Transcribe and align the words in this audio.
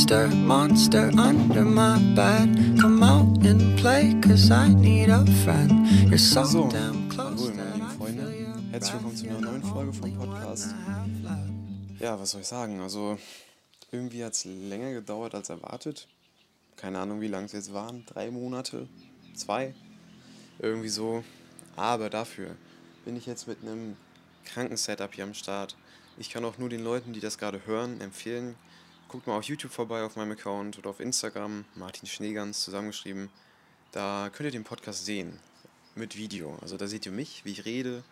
monster, 0.00 0.28
monster 0.28 1.10
under 1.18 1.62
my 1.62 1.98
bed. 2.14 2.78
Come 2.80 3.02
out 3.02 3.44
and 3.44 3.78
play, 3.78 4.14
cause 4.22 4.50
I 4.50 4.68
need 4.68 5.10
a 5.10 5.26
friend. 5.44 5.86
You're 6.08 6.16
so, 6.16 6.44
So, 6.44 6.70
damn 6.70 7.10
close 7.10 7.50
hallo 7.50 7.54
meine 7.54 7.56
that 7.56 7.74
lieben 7.74 7.90
Freunde. 7.98 8.54
Herzlich 8.70 8.94
willkommen 8.94 9.16
zu 9.16 9.28
einer 9.28 9.40
neuen 9.40 9.62
Folge 9.62 9.92
vom 9.92 10.14
Podcast. 10.14 10.74
Ja, 11.98 12.18
was 12.18 12.30
soll 12.30 12.40
ich 12.40 12.46
sagen? 12.46 12.80
Also, 12.80 13.18
irgendwie 13.92 14.24
hat 14.24 14.32
es 14.32 14.46
länger 14.46 14.94
gedauert 14.94 15.34
als 15.34 15.50
erwartet. 15.50 16.08
Keine 16.76 16.98
Ahnung, 16.98 17.20
wie 17.20 17.28
lange 17.28 17.44
es 17.44 17.52
jetzt 17.52 17.74
waren. 17.74 18.06
Drei 18.06 18.30
Monate? 18.30 18.88
Zwei? 19.34 19.74
Irgendwie 20.60 20.88
so. 20.88 21.22
Aber 21.76 22.08
dafür 22.08 22.56
bin 23.04 23.16
ich 23.16 23.26
jetzt 23.26 23.46
mit 23.46 23.58
einem 23.60 23.98
kranken 24.46 24.78
Setup 24.78 25.12
hier 25.14 25.24
am 25.24 25.34
Start. 25.34 25.76
Ich 26.16 26.30
kann 26.30 26.46
auch 26.46 26.56
nur 26.56 26.70
den 26.70 26.82
Leuten, 26.82 27.12
die 27.12 27.20
das 27.20 27.36
gerade 27.36 27.66
hören, 27.66 28.00
empfehlen, 28.00 28.54
guckt 29.10 29.26
mal 29.26 29.36
auf 29.36 29.44
YouTube 29.44 29.72
vorbei 29.72 30.04
auf 30.04 30.14
meinem 30.14 30.30
Account 30.32 30.78
oder 30.78 30.90
auf 30.90 31.00
Instagram, 31.00 31.64
Martin 31.74 32.06
Schneegans 32.06 32.62
zusammengeschrieben. 32.62 33.28
Da 33.90 34.30
könnt 34.32 34.46
ihr 34.46 34.52
den 34.52 34.62
Podcast 34.62 35.04
sehen. 35.04 35.40
Mit 35.96 36.16
Video. 36.16 36.56
Also 36.62 36.76
da 36.76 36.86
seht 36.86 37.06
ihr 37.06 37.12
mich, 37.12 37.44
wie 37.44 37.50
ich 37.50 37.64
rede. 37.64 38.04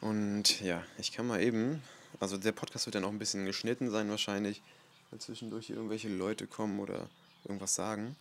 Und 0.00 0.60
ja, 0.60 0.84
ich 0.98 1.10
kann 1.10 1.26
mal 1.26 1.42
eben, 1.42 1.82
also 2.20 2.36
der 2.36 2.52
Podcast 2.52 2.86
wird 2.86 2.94
dann 2.94 3.04
auch 3.04 3.10
ein 3.10 3.18
bisschen 3.18 3.44
geschnitten 3.44 3.90
sein 3.90 4.08
wahrscheinlich, 4.08 4.62
weil 5.10 5.18
zwischendurch 5.18 5.66
hier 5.66 5.74
irgendwelche 5.74 6.08
Leute 6.08 6.46
kommen 6.46 6.78
oder 6.78 7.08
irgendwas 7.42 7.74
sagen. 7.74 8.14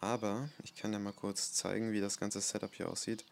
Aber 0.00 0.48
ich 0.62 0.76
kann 0.76 0.92
ja 0.92 1.00
mal 1.00 1.12
kurz 1.12 1.52
zeigen, 1.54 1.90
wie 1.90 2.00
das 2.00 2.20
ganze 2.20 2.40
Setup 2.40 2.72
hier 2.72 2.88
aussieht. 2.88 3.24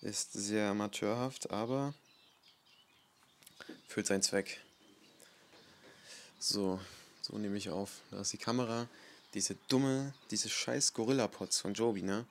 Ist 0.00 0.32
sehr 0.32 0.68
amateurhaft, 0.70 1.50
aber 1.50 1.92
füllt 3.88 4.06
seinen 4.06 4.22
Zweck. 4.22 4.60
So, 6.38 6.78
so 7.26 7.38
nehme 7.38 7.56
ich 7.56 7.70
auf. 7.70 8.02
Da 8.10 8.20
ist 8.20 8.32
die 8.32 8.38
Kamera. 8.38 8.88
Diese 9.34 9.56
dumme, 9.68 10.14
diese 10.30 10.48
scheiß 10.48 10.94
Gorilla-Pots 10.94 11.60
von 11.60 11.74
Joby, 11.74 12.02
ne? 12.02 12.24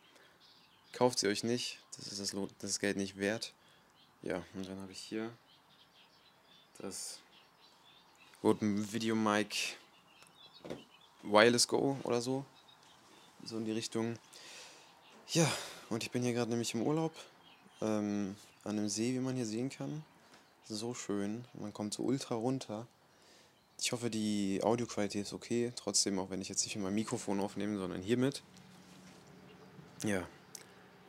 Kauft 0.93 1.19
sie 1.19 1.27
euch 1.27 1.43
nicht. 1.43 1.79
Das 1.97 2.07
ist 2.07 2.21
das, 2.21 2.33
Lo- 2.33 2.49
das 2.59 2.79
Geld 2.79 2.95
nicht 2.95 3.17
wert. 3.17 3.53
Ja, 4.21 4.43
und 4.53 4.67
dann 4.67 4.79
habe 4.79 4.91
ich 4.91 4.99
hier 4.99 5.29
das 6.79 7.19
Rode 8.41 8.91
Video 8.93 9.15
Mic 9.15 9.75
Wireless 11.23 11.67
Go 11.67 11.97
oder 12.03 12.21
so. 12.21 12.45
So 13.43 13.57
in 13.57 13.65
die 13.65 13.73
Richtung. 13.73 14.17
Ja, 15.29 15.51
und 15.89 16.03
ich 16.03 16.11
bin 16.11 16.23
hier 16.23 16.33
gerade 16.33 16.49
nämlich 16.51 16.73
im 16.73 16.81
Urlaub. 16.81 17.13
Ähm, 17.81 18.35
an 18.63 18.79
einem 18.79 18.89
See, 18.89 19.13
wie 19.13 19.19
man 19.19 19.35
hier 19.35 19.45
sehen 19.45 19.69
kann. 19.69 20.03
So 20.67 20.93
schön. 20.93 21.45
Man 21.53 21.73
kommt 21.73 21.93
so 21.93 22.03
ultra 22.03 22.35
runter. 22.35 22.87
Ich 23.79 23.91
hoffe, 23.91 24.09
die 24.09 24.61
Audioqualität 24.63 25.23
ist 25.23 25.33
okay. 25.33 25.71
Trotzdem, 25.75 26.17
auch 26.19 26.29
wenn 26.29 26.41
ich 26.41 26.49
jetzt 26.49 26.63
nicht 26.63 26.75
mit 26.75 26.85
meinem 26.85 26.95
Mikrofon 26.95 27.39
aufnehme, 27.39 27.77
sondern 27.77 28.01
hiermit. 28.01 28.41
Ja, 30.03 30.27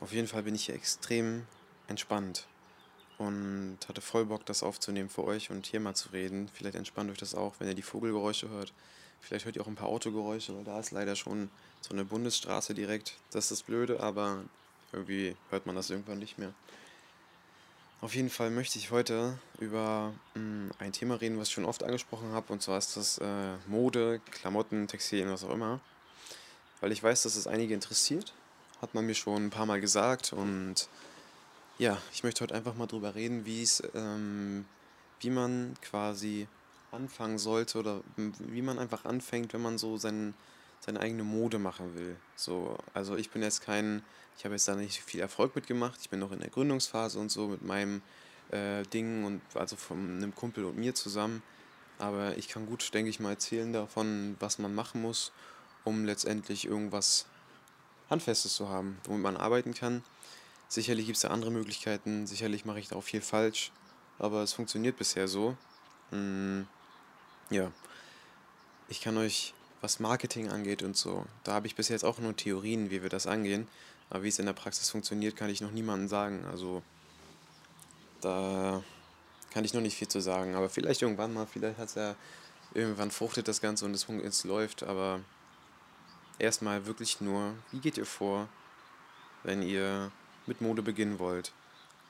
auf 0.00 0.12
jeden 0.12 0.28
Fall 0.28 0.42
bin 0.42 0.55
ich 0.55 0.67
hier 0.67 0.75
extrem 0.75 1.47
entspannt 1.89 2.47
und 3.19 3.78
hatte 3.89 4.00
voll 4.00 4.27
Bock, 4.27 4.44
das 4.44 4.62
aufzunehmen 4.62 5.09
für 5.09 5.25
euch 5.25 5.50
und 5.50 5.67
hier 5.67 5.81
mal 5.81 5.94
zu 5.94 6.11
reden. 6.11 6.48
Vielleicht 6.53 6.77
entspannt 6.77 7.11
euch 7.11 7.19
das 7.19 7.34
auch, 7.34 7.55
wenn 7.59 7.69
ihr 7.69 7.75
die 7.75 7.83
Vogelgeräusche 7.83 8.48
hört. 8.48 8.72
Vielleicht 9.20 9.47
hört 9.47 9.56
ihr 9.56 9.62
auch 9.62 9.67
ein 9.67 9.75
paar 9.75 9.89
Autogeräusche, 9.89 10.55
weil 10.55 10.64
da 10.64 10.78
ist 10.78 10.91
leider 10.91 11.17
schon 11.17 11.50
so 11.81 11.94
eine 11.94 12.05
Bundesstraße 12.05 12.75
direkt. 12.75 13.14
Das 13.31 13.44
ist 13.44 13.50
das 13.50 13.62
Blöde, 13.62 14.00
aber 14.00 14.44
irgendwie 14.92 15.34
hört 15.50 15.67
man 15.67 15.75
das 15.75 15.91
irgendwann 15.91 16.19
nicht 16.19 16.39
mehr. 16.39 16.53
Auf 18.02 18.14
jeden 18.14 18.28
Fall 18.28 18.50
möchte 18.50 18.78
ich 18.78 18.91
heute 18.91 19.39
über 19.58 20.12
mh, 20.34 20.75
ein 20.78 20.92
Thema 20.92 21.14
reden, 21.14 21.39
was 21.39 21.48
ich 21.48 21.55
schon 21.55 21.64
oft 21.64 21.83
angesprochen 21.83 22.33
habe, 22.33 22.53
und 22.53 22.61
zwar 22.61 22.77
ist 22.77 22.97
das 22.97 23.19
äh, 23.19 23.56
Mode, 23.66 24.20
Klamotten, 24.30 24.86
Textilien, 24.86 25.31
was 25.31 25.44
auch 25.44 25.50
immer. 25.50 25.81
Weil 26.81 26.93
ich 26.93 27.03
weiß, 27.03 27.22
dass 27.22 27.37
es 27.37 27.47
einige 27.47 27.72
interessiert. 27.72 28.34
Hat 28.82 28.93
man 28.94 29.06
mir 29.06 29.15
schon 29.15 29.47
ein 29.47 29.50
paar 29.50 29.65
Mal 29.65 29.81
gesagt 29.81 30.34
und 30.34 30.88
ja, 31.78 31.97
ich 32.12 32.22
möchte 32.22 32.43
heute 32.43 32.54
einfach 32.54 32.75
mal 32.75 32.87
drüber 32.87 33.15
reden, 33.15 33.47
wie 33.47 33.62
es, 33.62 33.82
ähm, 33.94 34.66
wie 35.20 35.31
man 35.31 35.75
quasi 35.81 36.47
anfangen 36.93 37.38
sollte 37.38 37.78
oder 37.78 38.03
wie 38.16 38.62
man 38.62 38.78
einfach 38.78 39.06
anfängt, 39.06 39.54
wenn 39.54 39.62
man 39.62 39.78
so 39.78 39.97
sein, 39.97 40.34
seine 40.86 41.00
eigene 41.00 41.24
Mode 41.24 41.58
machen 41.58 41.94
will. 41.97 42.16
So, 42.36 42.78
also 42.94 43.16
ich 43.16 43.30
bin 43.30 43.42
jetzt 43.42 43.60
kein, 43.62 44.02
ich 44.38 44.44
habe 44.44 44.54
jetzt 44.54 44.69
da 44.69 44.76
nicht 44.76 45.02
viel 45.02 45.20
Erfolg 45.20 45.54
mitgemacht. 45.56 46.00
Ich 46.00 46.10
bin 46.10 46.20
noch 46.20 46.32
in 46.32 46.41
der 46.41 46.50
Gründungsphase 46.50 47.19
und 47.19 47.30
so 47.30 47.48
mit 47.48 47.62
meinem 47.62 48.02
äh, 48.50 48.84
Ding 48.84 49.25
und 49.25 49.42
also 49.54 49.76
von 49.76 49.98
einem 49.98 50.34
Kumpel 50.34 50.64
und 50.64 50.76
mir 50.76 50.94
zusammen. 50.94 51.42
Aber 51.98 52.36
ich 52.36 52.48
kann 52.48 52.66
gut, 52.66 52.92
denke 52.94 53.10
ich 53.10 53.20
mal, 53.20 53.30
erzählen 53.30 53.72
davon, 53.72 54.36
was 54.38 54.58
man 54.58 54.75
machen 54.75 55.02
muss, 55.02 55.32
um 55.84 56.04
letztendlich 56.04 56.66
irgendwas 56.66 57.26
Handfestes 58.10 58.54
zu 58.54 58.69
haben, 58.69 58.98
womit 59.04 59.22
man 59.22 59.36
arbeiten 59.36 59.75
kann. 59.75 60.04
Sicherlich 60.69 61.06
gibt 61.06 61.16
es 61.16 61.22
da 61.22 61.28
andere 61.28 61.50
Möglichkeiten, 61.50 62.26
sicherlich 62.26 62.64
mache 62.64 62.80
ich 62.80 62.88
da 62.88 62.96
auch 62.96 63.04
viel 63.04 63.20
falsch, 63.20 63.70
aber 64.19 64.42
es 64.42 64.52
funktioniert 64.52 64.96
bisher 64.96 65.28
so. 65.28 65.56
Mm, 66.10 66.62
ja, 67.50 67.70
ich 68.88 69.00
kann 69.00 69.16
euch, 69.16 69.54
was 69.81 70.00
Marketing 70.00 70.48
angeht 70.48 70.82
und 70.82 70.97
so, 70.97 71.26
da 71.44 71.53
habe 71.53 71.66
ich 71.66 71.76
bis 71.76 71.88
jetzt 71.88 72.04
auch 72.04 72.19
nur 72.19 72.34
Theorien, 72.34 72.91
wie 72.91 73.03
wir 73.03 73.10
das 73.10 73.26
angehen, 73.26 73.69
aber 74.10 74.22
wie 74.22 74.28
es 74.28 74.38
in 74.38 74.47
der 74.47 74.53
Praxis 74.53 74.91
funktioniert, 74.91 75.37
kann 75.37 75.50
ich 75.50 75.60
noch 75.60 75.70
niemandem 75.70 76.09
sagen. 76.09 76.44
Also 76.50 76.82
da 78.20 78.82
kann 79.50 79.64
ich 79.64 79.75
noch 79.75 79.81
nicht 79.81 79.97
viel 79.97 80.09
zu 80.09 80.20
sagen, 80.20 80.54
aber 80.54 80.69
vielleicht 80.69 81.03
irgendwann 81.03 81.32
mal, 81.32 81.47
vielleicht 81.47 81.78
hat 81.78 81.88
es 81.88 81.94
ja 81.94 82.14
irgendwann 82.75 83.10
fruchtet 83.10 83.48
das 83.48 83.60
Ganze 83.60 83.84
und 83.84 83.94
es, 83.94 84.44
läuft, 84.44 84.82
aber 84.82 85.20
erstmal 86.38 86.87
wirklich 86.87 87.20
nur, 87.20 87.54
wie 87.72 87.81
geht 87.81 87.97
ihr 87.97 88.06
vor, 88.06 88.48
wenn 89.43 89.62
ihr 89.62 90.10
mit 90.47 90.60
Mode 90.60 90.82
beginnen 90.82 91.19
wollt. 91.19 91.53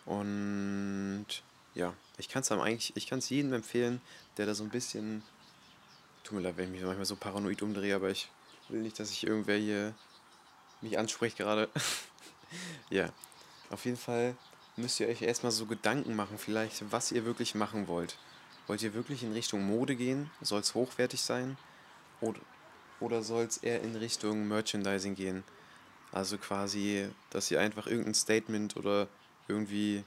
Und 0.05 1.27
ja, 1.75 1.95
ich 2.19 2.29
kann 2.29 2.43
es 2.43 2.51
eigentlich, 2.51 2.97
ich 2.97 3.07
kann 3.07 3.19
es 3.19 3.29
jedem 3.29 3.53
empfehlen, 3.53 4.01
der 4.37 4.47
da 4.47 4.55
so 4.55 4.65
ein 4.65 4.71
bisschen, 4.71 5.23
tut 6.27 6.37
mir 6.37 6.43
leid, 6.43 6.57
wenn 6.57 6.67
ich 6.67 6.73
mich 6.73 6.83
manchmal 6.83 7.07
so 7.07 7.17
paranoid 7.17 7.63
umdrehe, 7.63 7.95
aber 7.95 8.11
ich 8.11 8.29
will 8.69 8.81
nicht, 8.81 8.99
dass 8.99 9.11
ich 9.11 9.27
irgendwer 9.27 9.57
hier 9.57 9.95
mich 10.81 10.99
anspricht 10.99 11.37
gerade. 11.37 11.69
ja, 12.91 13.09
auf 13.71 13.85
jeden 13.85 13.97
Fall 13.97 14.37
müsst 14.77 14.99
ihr 14.99 15.09
euch 15.09 15.23
erstmal 15.23 15.53
so 15.53 15.67
Gedanken 15.67 16.17
machen, 16.17 16.37
vielleicht, 16.37 16.91
was 16.91 17.13
ihr 17.13 17.25
wirklich 17.25 17.55
machen 17.55 17.87
wollt. 17.87 18.19
Wollt 18.67 18.83
ihr 18.83 18.95
wirklich 18.95 19.23
in 19.23 19.33
Richtung 19.33 19.65
Mode 19.65 19.95
gehen? 19.95 20.31
Soll 20.41 20.61
es 20.61 20.75
hochwertig 20.75 21.21
sein? 21.21 21.57
Oder, 22.21 22.41
oder 22.99 23.23
soll 23.23 23.45
es 23.45 23.59
eher 23.59 23.81
in 23.83 23.95
Richtung 23.95 24.49
Merchandising 24.49 25.15
gehen? 25.15 25.45
Also 26.11 26.39
quasi, 26.39 27.09
dass 27.31 27.51
ihr 27.51 27.61
einfach 27.61 27.87
irgendein 27.87 28.15
Statement 28.15 28.77
oder 28.77 29.07
irgendwie, 29.47 30.03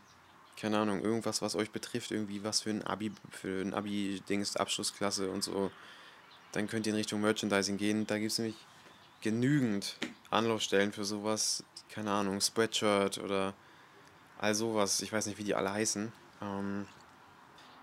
keine 0.58 0.79
Ahnung, 0.79 1.02
irgendwas, 1.02 1.41
was 1.41 1.56
euch 1.56 1.72
betrifft, 1.72 2.12
irgendwie 2.12 2.44
was 2.44 2.62
für 2.62 2.72
ein 2.72 2.84
Abi, 2.84 3.13
für 3.31 3.62
ein 3.62 3.74
Abi-Dings, 3.74 4.58
Abschlussklasse 4.58 5.29
und 5.29 5.44
so, 5.44 5.72
dann 6.52 6.68
könnt 6.68 6.88
ihr 6.88 6.94
in 6.94 6.98
Richtung 6.98 7.22
Merchandising 7.22 7.78
gehen. 7.78 8.08
Da 8.08 8.18
gibt 8.18 8.32
es 8.32 8.38
nämlich 8.40 8.58
genügend 9.22 9.98
Anlaufstellen 10.30 10.92
für 10.92 11.06
sowas, 11.06 11.64
keine 11.90 12.12
Ahnung, 12.12 12.42
Spreadshirt 12.42 13.18
oder 13.18 13.54
all 14.40 14.56
sowas. 14.56 15.02
Ich 15.02 15.12
weiß 15.12 15.26
nicht, 15.26 15.38
wie 15.38 15.44
die 15.44 15.56
alle 15.56 15.72
heißen. 15.72 16.12
Ähm, 16.42 16.88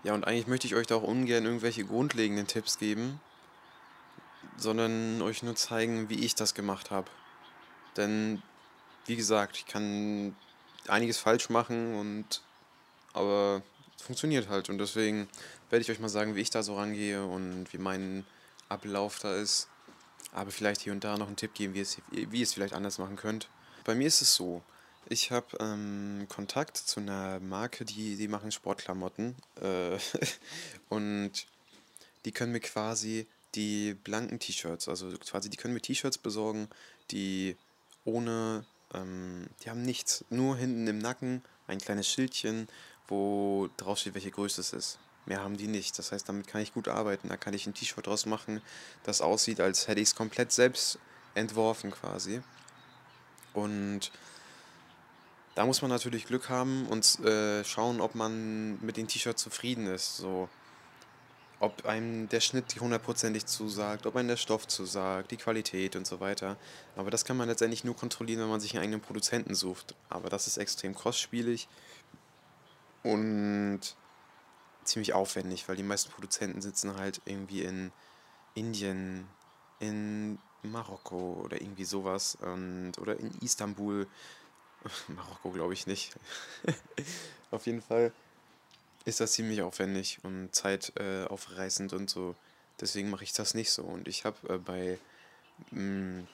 ja, 0.03 0.13
und 0.13 0.25
eigentlich 0.25 0.47
möchte 0.47 0.67
ich 0.67 0.75
euch 0.75 0.87
da 0.87 0.95
auch 0.95 1.03
ungern 1.03 1.45
irgendwelche 1.45 1.85
grundlegenden 1.85 2.47
Tipps 2.47 2.77
geben, 2.77 3.19
sondern 4.57 5.21
euch 5.21 5.43
nur 5.43 5.55
zeigen, 5.55 6.09
wie 6.09 6.25
ich 6.25 6.35
das 6.35 6.53
gemacht 6.53 6.91
habe. 6.91 7.09
Denn, 7.95 8.41
wie 9.05 9.15
gesagt, 9.15 9.57
ich 9.57 9.65
kann 9.65 10.35
einiges 10.87 11.17
falsch 11.17 11.49
machen 11.49 11.95
und 11.95 12.41
aber 13.13 13.61
es 13.97 14.03
funktioniert 14.03 14.47
halt 14.47 14.69
und 14.69 14.77
deswegen 14.77 15.27
werde 15.69 15.81
ich 15.81 15.91
euch 15.91 15.99
mal 15.99 16.09
sagen, 16.09 16.35
wie 16.35 16.41
ich 16.41 16.51
da 16.51 16.63
so 16.63 16.77
rangehe 16.77 17.25
und 17.25 17.73
wie 17.73 17.77
mein 17.77 18.25
Ablauf 18.69 19.19
da 19.19 19.35
ist. 19.35 19.67
Aber 20.33 20.51
vielleicht 20.51 20.81
hier 20.81 20.93
und 20.93 21.03
da 21.03 21.17
noch 21.17 21.27
einen 21.27 21.35
Tipp 21.35 21.53
geben, 21.53 21.73
wie, 21.73 21.81
es, 21.81 21.97
wie 22.11 22.39
ihr 22.39 22.43
es 22.43 22.53
vielleicht 22.53 22.73
anders 22.73 22.97
machen 22.97 23.15
könnt. 23.15 23.49
Bei 23.85 23.95
mir 23.95 24.07
ist 24.07 24.21
es 24.21 24.35
so, 24.35 24.61
ich 25.09 25.31
habe 25.31 25.57
ähm, 25.59 26.27
Kontakt 26.27 26.77
zu 26.77 26.99
einer 26.99 27.39
Marke, 27.39 27.85
die, 27.85 28.17
die 28.17 28.27
machen 28.27 28.51
Sportklamotten 28.51 29.35
äh, 29.61 29.97
und 30.89 31.31
die 32.25 32.31
können 32.31 32.51
mir 32.51 32.59
quasi 32.59 33.25
die 33.55 33.93
blanken 33.93 34.39
T-Shirts, 34.39 34.89
also 34.89 35.09
quasi 35.17 35.49
die 35.49 35.57
können 35.57 35.73
mir 35.73 35.81
T-Shirts 35.81 36.17
besorgen, 36.17 36.67
die 37.11 37.55
ohne, 38.03 38.65
ähm, 38.93 39.47
die 39.63 39.69
haben 39.69 39.81
nichts, 39.81 40.25
nur 40.29 40.57
hinten 40.57 40.87
im 40.87 40.97
Nacken 40.97 41.41
ein 41.67 41.79
kleines 41.79 42.09
Schildchen, 42.09 42.67
wo 43.07 43.69
drauf 43.77 43.99
steht, 43.99 44.13
welche 44.13 44.31
Größe 44.31 44.61
es 44.61 44.73
ist. 44.73 44.99
Mehr 45.27 45.41
haben 45.43 45.57
die 45.57 45.67
nicht. 45.67 45.99
Das 45.99 46.11
heißt, 46.11 46.27
damit 46.27 46.47
kann 46.47 46.61
ich 46.61 46.73
gut 46.73 46.87
arbeiten. 46.87 47.29
Da 47.29 47.37
kann 47.37 47.53
ich 47.53 47.67
ein 47.67 47.73
T-Shirt 47.73 48.07
draus 48.07 48.25
machen, 48.25 48.61
das 49.03 49.21
aussieht, 49.21 49.59
als 49.59 49.87
hätte 49.87 50.01
ich 50.01 50.09
es 50.09 50.15
komplett 50.15 50.51
selbst 50.51 50.97
entworfen 51.35 51.91
quasi. 51.91 52.41
Und 53.53 54.11
da 55.55 55.65
muss 55.65 55.81
man 55.81 55.91
natürlich 55.91 56.25
Glück 56.25 56.49
haben 56.49 56.87
und 56.87 57.19
äh, 57.19 57.63
schauen, 57.63 58.01
ob 58.01 58.15
man 58.15 58.79
mit 58.83 58.97
den 58.97 59.07
T-Shirts 59.07 59.41
zufrieden 59.43 59.87
ist. 59.87 60.17
So. 60.17 60.49
ob 61.59 61.85
einem 61.85 62.29
der 62.29 62.39
Schnitt 62.39 62.79
hundertprozentig 62.79 63.45
zusagt, 63.45 64.05
ob 64.05 64.15
einem 64.15 64.27
der 64.27 64.37
Stoff 64.37 64.67
zusagt, 64.67 65.31
die 65.31 65.37
Qualität 65.37 65.95
und 65.95 66.05
so 66.05 66.19
weiter. 66.19 66.57
Aber 66.95 67.09
das 67.09 67.25
kann 67.25 67.37
man 67.37 67.49
letztendlich 67.49 67.83
nur 67.83 67.95
kontrollieren, 67.95 68.41
wenn 68.41 68.49
man 68.49 68.59
sich 68.59 68.73
einen 68.73 68.83
eigenen 68.83 69.01
Produzenten 69.01 69.55
sucht. 69.55 69.95
Aber 70.09 70.29
das 70.29 70.47
ist 70.47 70.57
extrem 70.57 70.93
kostspielig 70.93 71.67
und 73.03 73.81
ziemlich 74.87 75.13
aufwendig, 75.13 75.67
weil 75.67 75.75
die 75.75 75.83
meisten 75.83 76.11
Produzenten 76.11 76.61
sitzen 76.61 76.95
halt 76.97 77.21
irgendwie 77.25 77.63
in 77.63 77.91
Indien, 78.55 79.27
in 79.79 80.39
Marokko 80.63 81.41
oder 81.43 81.61
irgendwie 81.61 81.85
sowas 81.85 82.37
und, 82.41 82.93
oder 82.99 83.19
in 83.19 83.31
Istanbul. 83.41 84.07
Marokko 85.07 85.51
glaube 85.51 85.73
ich 85.73 85.87
nicht. 85.87 86.15
Auf 87.51 87.65
jeden 87.65 87.81
Fall 87.81 88.11
ist 89.05 89.19
das 89.19 89.33
ziemlich 89.33 89.61
aufwendig 89.61 90.19
und 90.23 90.53
zeitaufreißend 90.53 91.93
äh, 91.93 91.95
und 91.95 92.09
so. 92.09 92.35
Deswegen 92.79 93.09
mache 93.09 93.23
ich 93.23 93.33
das 93.33 93.53
nicht 93.53 93.71
so. 93.71 93.83
Und 93.83 94.07
ich 94.07 94.25
habe 94.25 94.53
äh, 94.53 94.57
bei, 94.57 94.99
mh, 95.71 96.21
mm, 96.21 96.27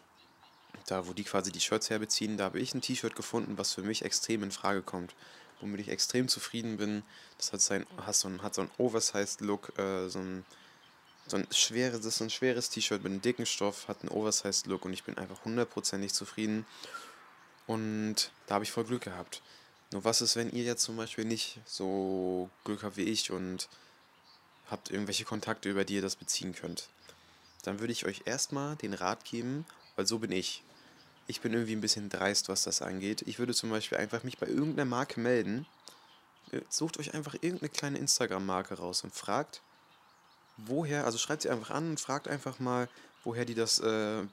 da 0.87 1.07
wo 1.07 1.13
die 1.13 1.23
quasi 1.23 1.51
die 1.51 1.61
Shirts 1.61 1.89
herbeziehen, 1.89 2.37
da 2.37 2.45
habe 2.45 2.59
ich 2.59 2.73
ein 2.73 2.81
T-Shirt 2.81 3.15
gefunden, 3.15 3.57
was 3.57 3.73
für 3.73 3.83
mich 3.83 4.03
extrem 4.03 4.43
in 4.43 4.51
Frage 4.51 4.81
kommt. 4.81 5.15
Womit 5.63 5.79
ich 5.79 5.87
extrem 5.87 6.27
zufrieden 6.27 6.75
bin. 6.75 7.03
Das 7.37 7.53
hat, 7.53 7.61
sein, 7.61 7.85
hat, 8.05 8.15
so, 8.15 8.27
ein, 8.27 8.43
hat 8.43 8.53
so 8.53 8.61
einen 8.61 8.71
Oversized-Look, 8.77 9.79
äh, 9.79 10.09
so 10.09 10.19
ein, 10.19 10.43
so 11.25 11.37
ein 11.37 11.47
schweres, 11.51 12.01
das 12.01 12.15
ist 12.15 12.21
ein 12.21 12.29
schweres 12.29 12.69
T-Shirt 12.69 13.01
mit 13.01 13.13
einem 13.13 13.21
dicken 13.21 13.45
Stoff, 13.45 13.87
hat 13.87 14.01
einen 14.01 14.09
Oversized-Look 14.09 14.83
und 14.83 14.91
ich 14.91 15.05
bin 15.05 15.17
einfach 15.17 15.45
hundertprozentig 15.45 16.13
zufrieden. 16.13 16.65
Und 17.65 18.31
da 18.47 18.55
habe 18.55 18.65
ich 18.65 18.73
voll 18.73 18.83
Glück 18.83 19.03
gehabt. 19.03 19.41
Nur 19.93 20.03
was 20.03 20.21
ist, 20.21 20.35
wenn 20.35 20.51
ihr 20.51 20.63
jetzt 20.63 20.83
zum 20.83 20.97
Beispiel 20.97 21.23
nicht 21.23 21.59
so 21.65 22.49
Glück 22.65 22.83
habt 22.83 22.97
wie 22.97 23.03
ich 23.03 23.31
und 23.31 23.69
habt 24.69 24.91
irgendwelche 24.91 25.23
Kontakte, 25.23 25.69
über 25.69 25.85
die 25.85 25.95
ihr 25.95 26.01
das 26.01 26.17
beziehen 26.17 26.53
könnt? 26.53 26.89
Dann 27.61 27.79
würde 27.79 27.93
ich 27.93 28.05
euch 28.05 28.23
erstmal 28.25 28.75
den 28.75 28.93
Rat 28.93 29.23
geben, 29.23 29.65
weil 29.95 30.05
so 30.05 30.19
bin 30.19 30.33
ich. 30.33 30.61
Ich 31.27 31.41
bin 31.41 31.53
irgendwie 31.53 31.75
ein 31.75 31.81
bisschen 31.81 32.09
dreist, 32.09 32.49
was 32.49 32.63
das 32.63 32.81
angeht. 32.81 33.23
Ich 33.25 33.39
würde 33.39 33.53
zum 33.53 33.69
Beispiel 33.69 33.97
einfach 33.97 34.23
mich 34.23 34.37
bei 34.37 34.47
irgendeiner 34.47 34.85
Marke 34.85 35.19
melden. 35.19 35.65
Sucht 36.69 36.99
euch 36.99 37.13
einfach 37.13 37.35
irgendeine 37.35 37.69
kleine 37.69 37.97
Instagram-Marke 37.97 38.75
raus 38.75 39.03
und 39.03 39.13
fragt, 39.13 39.61
woher, 40.57 41.05
also 41.05 41.17
schreibt 41.17 41.43
sie 41.43 41.49
einfach 41.49 41.71
an 41.71 41.91
und 41.91 41.99
fragt 41.99 42.27
einfach 42.27 42.59
mal, 42.59 42.89
woher 43.23 43.45
die 43.45 43.55
das, 43.55 43.79
äh, 43.79 44.23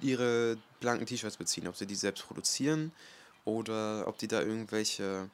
ihre 0.00 0.56
blanken 0.80 1.06
T-Shirts 1.06 1.36
beziehen. 1.36 1.66
Ob 1.66 1.76
sie 1.76 1.86
die 1.86 1.96
selbst 1.96 2.26
produzieren 2.26 2.92
oder 3.44 4.06
ob 4.06 4.18
die 4.18 4.28
da 4.28 4.40
irgendwelche 4.40 5.28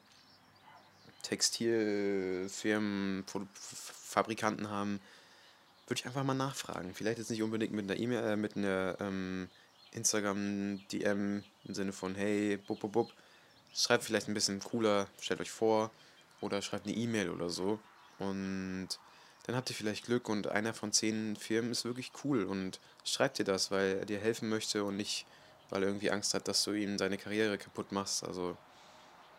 Textilfirmen, 1.21 3.23
Fabrikanten 3.53 4.69
haben, 4.69 4.99
würde 5.87 5.99
ich 5.99 6.05
einfach 6.05 6.23
mal 6.23 6.33
nachfragen. 6.33 6.93
Vielleicht 6.93 7.19
jetzt 7.19 7.29
nicht 7.29 7.43
unbedingt 7.43 7.73
mit 7.73 7.89
einer 7.89 7.99
E-Mail, 7.99 8.23
äh, 8.23 8.35
mit 8.35 8.55
einer 8.55 8.97
ähm, 8.99 9.49
Instagram-DM 9.95 11.43
im 11.65 11.73
Sinne 11.73 11.93
von 11.93 12.15
hey, 12.15 12.57
bub, 12.57 12.79
bub, 12.79 12.91
bub. 12.91 13.13
Schreibt 13.73 14.03
vielleicht 14.03 14.27
ein 14.27 14.33
bisschen 14.33 14.59
cooler, 14.59 15.07
stellt 15.19 15.41
euch 15.41 15.51
vor 15.51 15.91
oder 16.41 16.61
schreibt 16.61 16.85
eine 16.85 16.95
E-Mail 16.95 17.29
oder 17.29 17.49
so. 17.49 17.79
Und 18.19 18.89
dann 19.45 19.55
habt 19.55 19.69
ihr 19.69 19.75
vielleicht 19.75 20.05
Glück 20.05 20.29
und 20.29 20.47
einer 20.47 20.73
von 20.73 20.91
zehn 20.91 21.35
Firmen 21.35 21.71
ist 21.71 21.85
wirklich 21.85 22.11
cool 22.23 22.43
und 22.43 22.79
schreibt 23.03 23.37
dir 23.37 23.43
das, 23.43 23.71
weil 23.71 23.97
er 23.99 24.05
dir 24.05 24.19
helfen 24.19 24.49
möchte 24.49 24.83
und 24.83 24.95
nicht 24.95 25.25
weil 25.69 25.83
er 25.83 25.89
irgendwie 25.89 26.11
Angst 26.11 26.33
hat, 26.33 26.47
dass 26.47 26.63
du 26.63 26.73
ihm 26.73 26.97
seine 26.97 27.17
Karriere 27.17 27.57
kaputt 27.57 27.91
machst. 27.91 28.23
Also, 28.23 28.57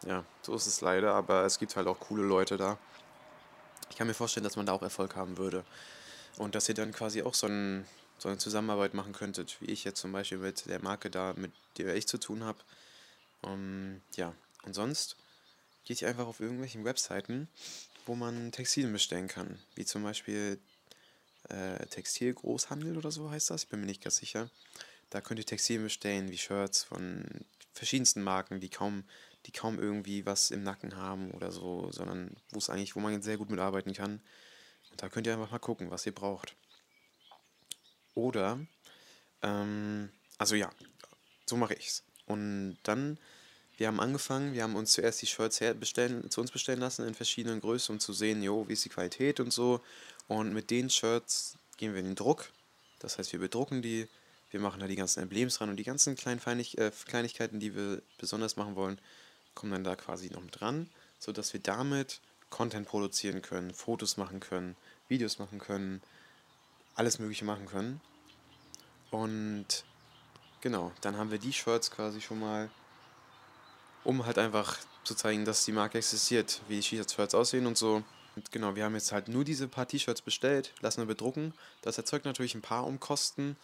ja, 0.06 0.24
so 0.42 0.54
ist 0.54 0.66
es 0.66 0.80
leider, 0.80 1.14
aber 1.14 1.44
es 1.44 1.58
gibt 1.58 1.76
halt 1.76 1.86
auch 1.86 2.00
coole 2.00 2.22
Leute 2.22 2.56
da. 2.56 2.78
Ich 3.90 3.96
kann 3.96 4.06
mir 4.06 4.14
vorstellen, 4.14 4.44
dass 4.44 4.56
man 4.56 4.66
da 4.66 4.72
auch 4.72 4.82
Erfolg 4.82 5.16
haben 5.16 5.38
würde. 5.38 5.64
Und 6.38 6.54
dass 6.54 6.68
ihr 6.68 6.74
dann 6.74 6.92
quasi 6.92 7.22
auch 7.22 7.34
so, 7.34 7.46
ein, 7.46 7.86
so 8.18 8.28
eine 8.28 8.38
Zusammenarbeit 8.38 8.94
machen 8.94 9.12
könntet, 9.12 9.60
wie 9.60 9.66
ich 9.66 9.84
jetzt 9.84 10.00
zum 10.00 10.12
Beispiel 10.12 10.38
mit 10.38 10.66
der 10.66 10.82
Marke 10.82 11.10
da, 11.10 11.34
mit 11.36 11.52
der 11.78 11.94
ich 11.94 12.06
zu 12.06 12.18
tun 12.18 12.44
habe. 12.44 12.58
Um, 13.42 13.52
ähm, 13.52 14.02
ja, 14.16 14.34
und 14.64 14.74
sonst 14.74 15.16
geht 15.84 16.02
ihr 16.02 16.08
einfach 16.08 16.26
auf 16.26 16.40
irgendwelchen 16.40 16.84
Webseiten, 16.84 17.48
wo 18.06 18.14
man 18.14 18.52
Textilien 18.52 18.92
bestellen 18.92 19.28
kann. 19.28 19.58
Wie 19.74 19.84
zum 19.84 20.02
Beispiel 20.02 20.58
äh, 21.48 21.86
Textilgroßhandel 21.86 22.96
oder 22.96 23.10
so 23.10 23.30
heißt 23.30 23.50
das, 23.50 23.64
ich 23.64 23.68
bin 23.68 23.80
mir 23.80 23.86
nicht 23.86 24.02
ganz 24.02 24.16
sicher. 24.16 24.50
Da 25.10 25.20
könnt 25.20 25.38
ihr 25.38 25.46
Textilien 25.46 25.84
bestellen, 25.84 26.30
wie 26.30 26.38
Shirts 26.38 26.84
von 26.84 27.24
verschiedensten 27.72 28.22
Marken, 28.22 28.60
die 28.60 28.70
kaum, 28.70 29.04
die 29.46 29.52
kaum 29.52 29.78
irgendwie 29.78 30.26
was 30.26 30.50
im 30.50 30.62
Nacken 30.62 30.96
haben 30.96 31.30
oder 31.30 31.52
so, 31.52 31.90
sondern 31.92 32.34
wo 32.50 32.58
es 32.58 32.70
eigentlich, 32.70 32.96
wo 32.96 33.00
man 33.00 33.22
sehr 33.22 33.36
gut 33.36 33.50
mitarbeiten 33.50 33.92
kann. 33.92 34.20
Und 34.90 35.02
da 35.02 35.08
könnt 35.08 35.26
ihr 35.26 35.34
einfach 35.34 35.50
mal 35.50 35.58
gucken, 35.58 35.90
was 35.90 36.06
ihr 36.06 36.14
braucht. 36.14 36.56
Oder, 38.16 38.58
ähm, 39.42 40.08
also 40.38 40.56
ja, 40.56 40.70
so 41.44 41.56
mache 41.56 41.74
ich's. 41.74 42.02
Und 42.26 42.78
dann, 42.82 43.18
wir 43.76 43.86
haben 43.86 44.00
angefangen, 44.00 44.54
wir 44.54 44.62
haben 44.62 44.74
uns 44.74 44.92
zuerst 44.92 45.22
die 45.22 45.26
Shirts 45.26 45.60
bestellen, 45.78 46.28
zu 46.30 46.40
uns 46.40 46.50
bestellen 46.50 46.80
lassen 46.80 47.06
in 47.06 47.14
verschiedenen 47.14 47.60
Größen, 47.60 47.94
um 47.94 48.00
zu 48.00 48.12
sehen, 48.12 48.42
jo, 48.42 48.66
wie 48.68 48.72
ist 48.72 48.84
die 48.84 48.88
Qualität 48.88 49.38
und 49.38 49.52
so. 49.52 49.80
Und 50.28 50.54
mit 50.54 50.70
den 50.70 50.90
Shirts 50.90 51.56
gehen 51.76 51.92
wir 51.92 52.00
in 52.00 52.06
den 52.06 52.14
Druck. 52.14 52.50
Das 53.00 53.18
heißt, 53.18 53.32
wir 53.32 53.38
bedrucken 53.38 53.82
die, 53.82 54.08
wir 54.50 54.60
machen 54.60 54.80
da 54.80 54.86
die 54.86 54.96
ganzen 54.96 55.22
Emblems 55.22 55.60
ran 55.60 55.68
und 55.68 55.76
die 55.76 55.84
ganzen 55.84 56.16
kleinen 56.16 56.40
Feinig 56.40 56.78
äh, 56.78 56.90
Kleinigkeiten, 57.06 57.60
die 57.60 57.76
wir 57.76 58.00
besonders 58.18 58.56
machen 58.56 58.76
wollen, 58.76 58.98
kommen 59.54 59.72
dann 59.72 59.84
da 59.84 59.94
quasi 59.94 60.30
noch 60.30 60.42
mit 60.42 60.58
dran, 60.58 60.88
sodass 61.18 61.52
wir 61.52 61.60
damit 61.60 62.20
Content 62.48 62.88
produzieren 62.88 63.42
können, 63.42 63.74
Fotos 63.74 64.16
machen 64.16 64.40
können, 64.40 64.74
Videos 65.08 65.38
machen 65.38 65.58
können, 65.58 66.00
alles 66.96 67.18
Mögliche 67.18 67.44
machen 67.44 67.66
können. 67.66 68.00
Und 69.10 69.84
genau, 70.60 70.92
dann 71.00 71.16
haben 71.16 71.30
wir 71.30 71.38
die 71.38 71.52
Shirts 71.52 71.90
quasi 71.90 72.20
schon 72.20 72.40
mal, 72.40 72.70
um 74.04 74.26
halt 74.26 74.38
einfach 74.38 74.78
zu 75.04 75.14
zeigen, 75.14 75.44
dass 75.44 75.64
die 75.64 75.72
Marke 75.72 75.98
existiert, 75.98 76.60
wie 76.68 76.80
die 76.80 76.82
Shirts 76.82 77.34
aussehen 77.34 77.66
und 77.66 77.78
so. 77.78 78.02
Und 78.34 78.52
genau, 78.52 78.74
wir 78.74 78.84
haben 78.84 78.94
jetzt 78.94 79.12
halt 79.12 79.28
nur 79.28 79.44
diese 79.44 79.66
paar 79.66 79.88
T-Shirts 79.88 80.20
bestellt, 80.20 80.74
lassen 80.80 81.00
wir 81.00 81.06
bedrucken. 81.06 81.54
Das 81.80 81.96
erzeugt 81.96 82.26
natürlich 82.26 82.54
ein 82.54 82.62
paar 82.62 82.86
Umkosten. 82.86 83.56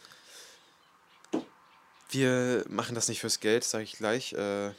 Wir 2.09 2.65
machen 2.69 2.95
das 2.95 3.09
nicht 3.09 3.21
fürs 3.21 3.41
Geld, 3.41 3.65
sage 3.65 3.85
ich 3.85 3.93
gleich. 3.93 4.33
Äh, 4.33 4.73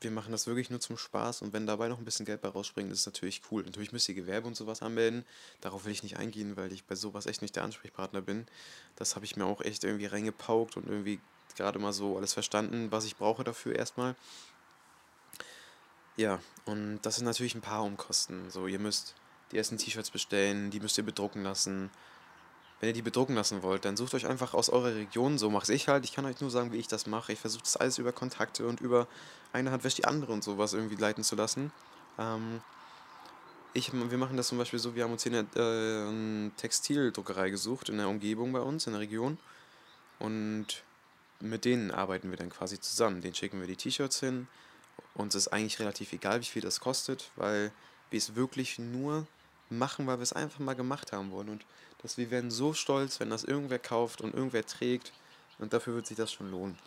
wir 0.00 0.10
machen 0.10 0.32
das 0.32 0.46
wirklich 0.46 0.70
nur 0.70 0.80
zum 0.80 0.98
Spaß 0.98 1.42
und 1.42 1.52
wenn 1.52 1.66
dabei 1.66 1.88
noch 1.88 1.98
ein 1.98 2.04
bisschen 2.04 2.26
Geld 2.26 2.42
bei 2.42 2.48
rausspringt, 2.48 2.92
ist 2.92 3.00
es 3.00 3.06
natürlich 3.06 3.42
cool. 3.50 3.62
Natürlich 3.62 3.92
müsst 3.92 4.08
ihr 4.08 4.14
Gewerbe 4.14 4.46
und 4.46 4.56
sowas 4.56 4.82
anmelden. 4.82 5.24
Darauf 5.60 5.84
will 5.84 5.92
ich 5.92 6.02
nicht 6.02 6.18
eingehen, 6.18 6.56
weil 6.56 6.72
ich 6.72 6.84
bei 6.84 6.94
sowas 6.94 7.26
echt 7.26 7.40
nicht 7.40 7.56
der 7.56 7.64
Ansprechpartner 7.64 8.20
bin. 8.20 8.46
Das 8.96 9.16
habe 9.16 9.24
ich 9.24 9.36
mir 9.36 9.46
auch 9.46 9.62
echt 9.62 9.84
irgendwie 9.84 10.06
reingepaukt 10.06 10.76
und 10.76 10.86
irgendwie 10.86 11.18
gerade 11.56 11.78
mal 11.78 11.92
so 11.92 12.16
alles 12.16 12.34
verstanden, 12.34 12.92
was 12.92 13.06
ich 13.06 13.16
brauche 13.16 13.42
dafür 13.42 13.74
erstmal. 13.74 14.14
Ja, 16.16 16.40
und 16.66 17.00
das 17.02 17.16
sind 17.16 17.24
natürlich 17.24 17.54
ein 17.54 17.62
paar 17.62 17.82
Umkosten. 17.82 18.50
So, 18.50 18.66
ihr 18.66 18.78
müsst 18.78 19.14
die 19.52 19.58
ersten 19.58 19.78
T-Shirts 19.78 20.10
bestellen, 20.10 20.70
die 20.70 20.80
müsst 20.80 20.98
ihr 20.98 21.04
bedrucken 21.04 21.42
lassen. 21.42 21.90
Wenn 22.80 22.90
ihr 22.90 22.92
die 22.92 23.02
bedrucken 23.02 23.34
lassen 23.34 23.62
wollt, 23.62 23.84
dann 23.86 23.96
sucht 23.96 24.14
euch 24.14 24.26
einfach 24.26 24.52
aus 24.52 24.68
eurer 24.68 24.94
Region, 24.94 25.38
so 25.38 25.48
mache 25.48 25.72
ich 25.72 25.88
halt. 25.88 26.04
Ich 26.04 26.12
kann 26.12 26.26
euch 26.26 26.40
nur 26.40 26.50
sagen, 26.50 26.72
wie 26.72 26.76
ich 26.76 26.88
das 26.88 27.06
mache. 27.06 27.32
Ich 27.32 27.40
versuche 27.40 27.62
das 27.62 27.76
alles 27.76 27.96
über 27.96 28.12
Kontakte 28.12 28.66
und 28.66 28.80
über 28.80 29.06
eine 29.52 29.70
Hand 29.70 29.84
wäscht 29.84 29.98
die 29.98 30.04
andere 30.04 30.32
und 30.32 30.44
sowas 30.44 30.74
irgendwie 30.74 30.96
leiten 30.96 31.24
zu 31.24 31.36
lassen. 31.36 31.72
Ähm, 32.18 32.60
ich, 33.72 33.92
wir 33.92 34.18
machen 34.18 34.36
das 34.36 34.48
zum 34.48 34.58
Beispiel 34.58 34.78
so, 34.78 34.94
wir 34.94 35.04
haben 35.04 35.12
uns 35.12 35.22
hier 35.22 35.32
eine, 35.32 35.46
äh, 35.54 36.08
eine 36.08 36.50
Textildruckerei 36.56 37.50
gesucht 37.50 37.88
in 37.88 37.96
der 37.96 38.08
Umgebung 38.08 38.52
bei 38.52 38.60
uns, 38.60 38.86
in 38.86 38.92
der 38.92 39.00
Region. 39.00 39.38
Und 40.18 40.82
mit 41.40 41.64
denen 41.64 41.90
arbeiten 41.90 42.30
wir 42.30 42.36
dann 42.36 42.50
quasi 42.50 42.80
zusammen. 42.80 43.20
Den 43.20 43.34
schicken 43.34 43.60
wir 43.60 43.66
die 43.66 43.76
T-Shirts 43.76 44.20
hin. 44.20 44.48
Uns 45.14 45.34
ist 45.34 45.48
eigentlich 45.48 45.78
relativ 45.78 46.12
egal, 46.12 46.40
wie 46.40 46.46
viel 46.46 46.62
das 46.62 46.80
kostet, 46.80 47.30
weil 47.36 47.72
wir 48.10 48.18
es 48.18 48.34
wirklich 48.34 48.78
nur 48.78 49.26
machen, 49.70 50.06
weil 50.06 50.18
wir 50.18 50.22
es 50.22 50.32
einfach 50.32 50.58
mal 50.58 50.74
gemacht 50.74 51.12
haben 51.12 51.30
wollen. 51.30 51.48
Und 51.48 51.64
dass 52.02 52.18
wir 52.18 52.30
werden 52.30 52.50
so 52.50 52.74
stolz, 52.74 53.20
wenn 53.20 53.30
das 53.30 53.44
irgendwer 53.44 53.78
kauft 53.78 54.20
und 54.20 54.34
irgendwer 54.34 54.64
trägt. 54.64 55.12
Und 55.58 55.72
dafür 55.72 55.94
wird 55.94 56.06
sich 56.06 56.16
das 56.16 56.32
schon 56.32 56.50
lohnen. 56.50 56.78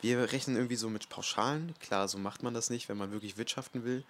Wir 0.00 0.32
rechnen 0.32 0.56
irgendwie 0.56 0.76
so 0.76 0.90
mit 0.90 1.08
Pauschalen. 1.08 1.74
Klar, 1.80 2.08
so 2.08 2.18
macht 2.18 2.42
man 2.42 2.54
das 2.54 2.70
nicht, 2.70 2.88
wenn 2.88 2.98
man 2.98 3.12
wirklich 3.12 3.36
wirtschaften 3.36 3.84
will. 3.84 4.04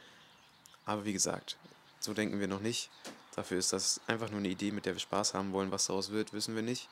Aber 0.85 1.05
wie 1.05 1.13
gesagt, 1.13 1.57
so 2.01 2.15
denken 2.15 2.41
wir 2.41 2.49
noch 2.49 2.61
nicht. 2.61 2.91
Dafür 3.35 3.59
ist 3.59 3.73
das 3.73 4.01
einfach 4.07 4.31
nur 4.31 4.39
eine 4.39 4.49
Idee, 4.49 4.73
mit 4.73 4.87
der 4.87 4.95
wir 4.95 5.01
Spaß 5.01 5.35
haben 5.35 5.53
wollen. 5.53 5.71
Was 5.71 5.87
daraus 5.87 6.11
wird, 6.11 6.33
wissen 6.33 6.55
wir 6.55 6.63
nicht. 6.63 6.89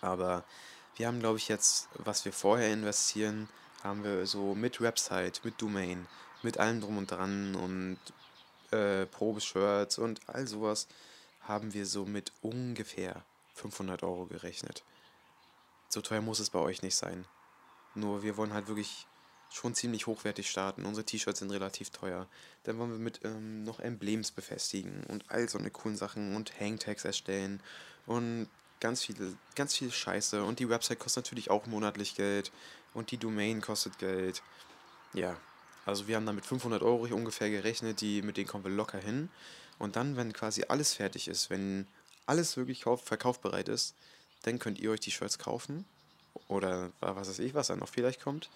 Aber 0.00 0.44
wir 0.96 1.06
haben, 1.06 1.20
glaube 1.20 1.38
ich, 1.38 1.48
jetzt, 1.48 1.88
was 1.94 2.24
wir 2.24 2.32
vorher 2.32 2.72
investieren, 2.72 3.48
haben 3.82 4.02
wir 4.04 4.26
so 4.26 4.54
mit 4.54 4.80
Website, 4.80 5.40
mit 5.44 5.60
Domain, 5.60 6.06
mit 6.42 6.58
allem 6.58 6.80
drum 6.80 6.98
und 6.98 7.10
dran 7.10 7.54
und 7.54 7.98
äh, 8.70 9.06
Probeshirts 9.06 9.98
und 9.98 10.20
all 10.28 10.46
sowas 10.46 10.88
haben 11.40 11.72
wir 11.72 11.86
so 11.86 12.04
mit 12.04 12.32
ungefähr 12.42 13.22
500 13.54 14.02
Euro 14.02 14.26
gerechnet. 14.26 14.84
So 15.88 16.00
teuer 16.02 16.20
muss 16.20 16.40
es 16.40 16.50
bei 16.50 16.58
euch 16.58 16.82
nicht 16.82 16.96
sein. 16.96 17.24
Nur 17.94 18.22
wir 18.22 18.36
wollen 18.36 18.52
halt 18.52 18.68
wirklich 18.68 19.06
schon 19.50 19.74
ziemlich 19.74 20.06
hochwertig 20.06 20.50
starten. 20.50 20.84
Unsere 20.84 21.04
T-Shirts 21.04 21.38
sind 21.38 21.50
relativ 21.50 21.90
teuer. 21.90 22.26
Dann 22.64 22.78
wollen 22.78 22.92
wir 22.92 22.98
mit 22.98 23.20
ähm, 23.24 23.64
noch 23.64 23.80
Emblems 23.80 24.30
befestigen 24.30 25.04
und 25.04 25.24
all 25.28 25.48
so 25.48 25.58
eine 25.58 25.70
coolen 25.70 25.96
Sachen 25.96 26.36
und 26.36 26.60
Hangtags 26.60 27.04
erstellen 27.04 27.62
und 28.06 28.48
ganz 28.80 29.02
viele, 29.02 29.36
ganz 29.54 29.74
viel 29.74 29.90
Scheiße. 29.90 30.44
Und 30.44 30.58
die 30.58 30.68
Website 30.68 30.98
kostet 30.98 31.24
natürlich 31.24 31.50
auch 31.50 31.66
monatlich 31.66 32.14
Geld 32.14 32.52
und 32.94 33.10
die 33.10 33.18
Domain 33.18 33.60
kostet 33.60 33.98
Geld. 33.98 34.42
Ja, 35.14 35.36
also 35.88 36.06
wir 36.06 36.16
haben 36.16 36.26
damit 36.26 36.44
500 36.44 36.82
Euro 36.82 37.04
ungefähr 37.14 37.48
gerechnet, 37.48 38.02
die, 38.02 38.20
mit 38.20 38.36
denen 38.36 38.46
kommen 38.46 38.62
wir 38.62 38.70
locker 38.70 38.98
hin. 38.98 39.30
Und 39.78 39.96
dann, 39.96 40.18
wenn 40.18 40.34
quasi 40.34 40.64
alles 40.68 40.92
fertig 40.92 41.28
ist, 41.28 41.48
wenn 41.48 41.86
alles 42.26 42.58
wirklich 42.58 42.82
kauf, 42.82 43.02
verkaufbereit 43.04 43.70
ist, 43.70 43.94
dann 44.42 44.58
könnt 44.58 44.78
ihr 44.78 44.90
euch 44.90 45.00
die 45.00 45.10
Shirts 45.10 45.38
kaufen. 45.38 45.86
Oder 46.46 46.90
was 47.00 47.30
weiß 47.30 47.38
ich, 47.38 47.54
was 47.54 47.68
dann 47.68 47.78
noch 47.78 47.88
vielleicht 47.88 48.20
kommt. 48.22 48.50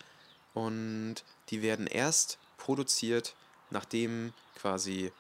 Und 0.53 1.25
die 1.49 1.63
werden 1.63 1.87
erst 1.87 2.39
produziert, 2.59 3.35
nachdem 3.71 4.35
quasi 4.57 5.11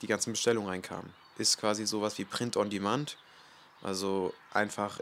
die 0.00 0.06
ganzen 0.06 0.32
Bestellungen 0.32 0.70
reinkamen. 0.70 1.12
Ist 1.36 1.58
quasi 1.58 1.84
sowas 1.84 2.16
wie 2.16 2.24
Print 2.24 2.56
on 2.56 2.70
Demand. 2.70 3.18
Also 3.82 4.32
einfach, 4.54 5.00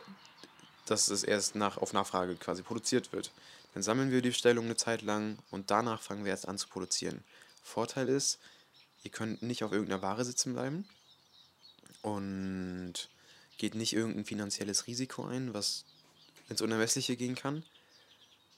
dass 0.86 1.10
es 1.10 1.22
erst 1.22 1.54
nach, 1.54 1.76
auf 1.76 1.92
Nachfrage 1.92 2.34
quasi 2.34 2.64
produziert 2.64 3.12
wird. 3.12 3.30
Dann 3.74 3.82
sammeln 3.82 4.10
wir 4.10 4.22
die 4.22 4.30
Bestellung 4.30 4.64
eine 4.64 4.76
Zeit 4.76 5.02
lang 5.02 5.38
und 5.50 5.70
danach 5.70 6.00
fangen 6.00 6.24
wir 6.24 6.30
erst 6.30 6.48
an 6.48 6.58
zu 6.58 6.68
produzieren. 6.68 7.22
Vorteil 7.62 8.08
ist, 8.08 8.38
ihr 9.04 9.10
könnt 9.10 9.42
nicht 9.42 9.62
auf 9.62 9.72
irgendeiner 9.72 10.02
Ware 10.02 10.24
sitzen 10.24 10.54
bleiben 10.54 10.88
und 12.02 13.08
geht 13.58 13.74
nicht 13.74 13.92
irgendein 13.92 14.24
finanzielles 14.24 14.86
Risiko 14.86 15.24
ein, 15.24 15.52
was 15.52 15.84
ins 16.48 16.62
Unermessliche 16.62 17.16
gehen 17.16 17.34
kann. 17.34 17.64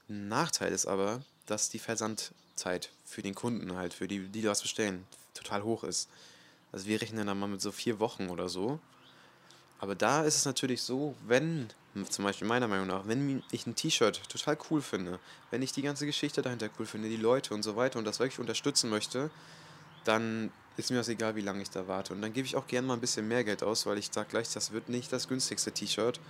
Nachteil 0.09 0.73
ist 0.73 0.87
aber, 0.87 1.23
dass 1.47 1.69
die 1.69 1.79
Versandzeit 1.79 2.90
für 3.05 3.23
den 3.23 3.35
Kunden 3.35 3.75
halt, 3.75 3.95
für 3.95 4.09
die, 4.09 4.29
die 4.29 4.43
das 4.43 4.62
bestellen, 4.62 5.07
total 5.35 5.62
hoch 5.62 5.85
ist. 5.85 6.09
Also 6.73 6.87
wir 6.87 7.00
rechnen 7.00 7.26
dann 7.26 7.38
mal 7.38 7.49
mit 7.49 7.61
so 7.61 7.73
vier 7.73 7.99
Wochen 7.99 8.29
oder 8.29 8.49
so. 8.49 8.79
Aber 9.80 9.94
da 9.94 10.25
ist 10.25 10.37
es 10.37 10.44
natürlich 10.44 10.82
so, 10.82 11.14
wenn, 11.26 11.68
zum 12.10 12.25
Beispiel 12.25 12.46
meiner 12.46 12.68
Meinung 12.68 12.87
nach, 12.87 13.06
wenn 13.06 13.42
ich 13.50 13.66
ein 13.66 13.75
T-Shirt 13.75 14.28
total 14.28 14.58
cool 14.70 14.82
finde, 14.82 15.18
wenn 15.50 15.62
ich 15.62 15.72
die 15.72 15.82
ganze 15.82 16.04
Geschichte 16.06 16.42
dahinter 16.42 16.68
cool 16.78 16.87
finde, 16.87 17.08
die 17.08 17.16
Leute 17.16 17.54
und 17.54 17.62
so 17.62 17.76
weiter 17.76 17.99
und 17.99 18.04
das 18.04 18.20
wirklich 18.20 18.38
unterstützen 18.38 18.90
möchte, 18.90 19.30
dann 20.04 20.52
ist 20.76 20.90
mir 20.90 20.99
das 20.99 21.08
egal, 21.08 21.34
wie 21.34 21.40
lange 21.40 21.62
ich 21.62 21.70
da 21.70 21.88
warte. 21.88 22.12
Und 22.12 22.22
dann 22.22 22.32
gebe 22.32 22.46
ich 22.46 22.56
auch 22.56 22.66
gerne 22.66 22.87
mal 22.87 22.94
ein 22.94 23.00
bisschen 23.00 23.26
mehr 23.26 23.42
Geld 23.42 23.62
aus, 23.62 23.87
weil 23.87 23.99
ich 23.99 24.10
sage 24.12 24.28
gleich, 24.30 24.52
das 24.52 24.72
wird 24.72 24.88
nicht 24.88 25.12
das 25.12 25.28
günstigste 25.28 25.72
T-Shirt. 25.72 26.20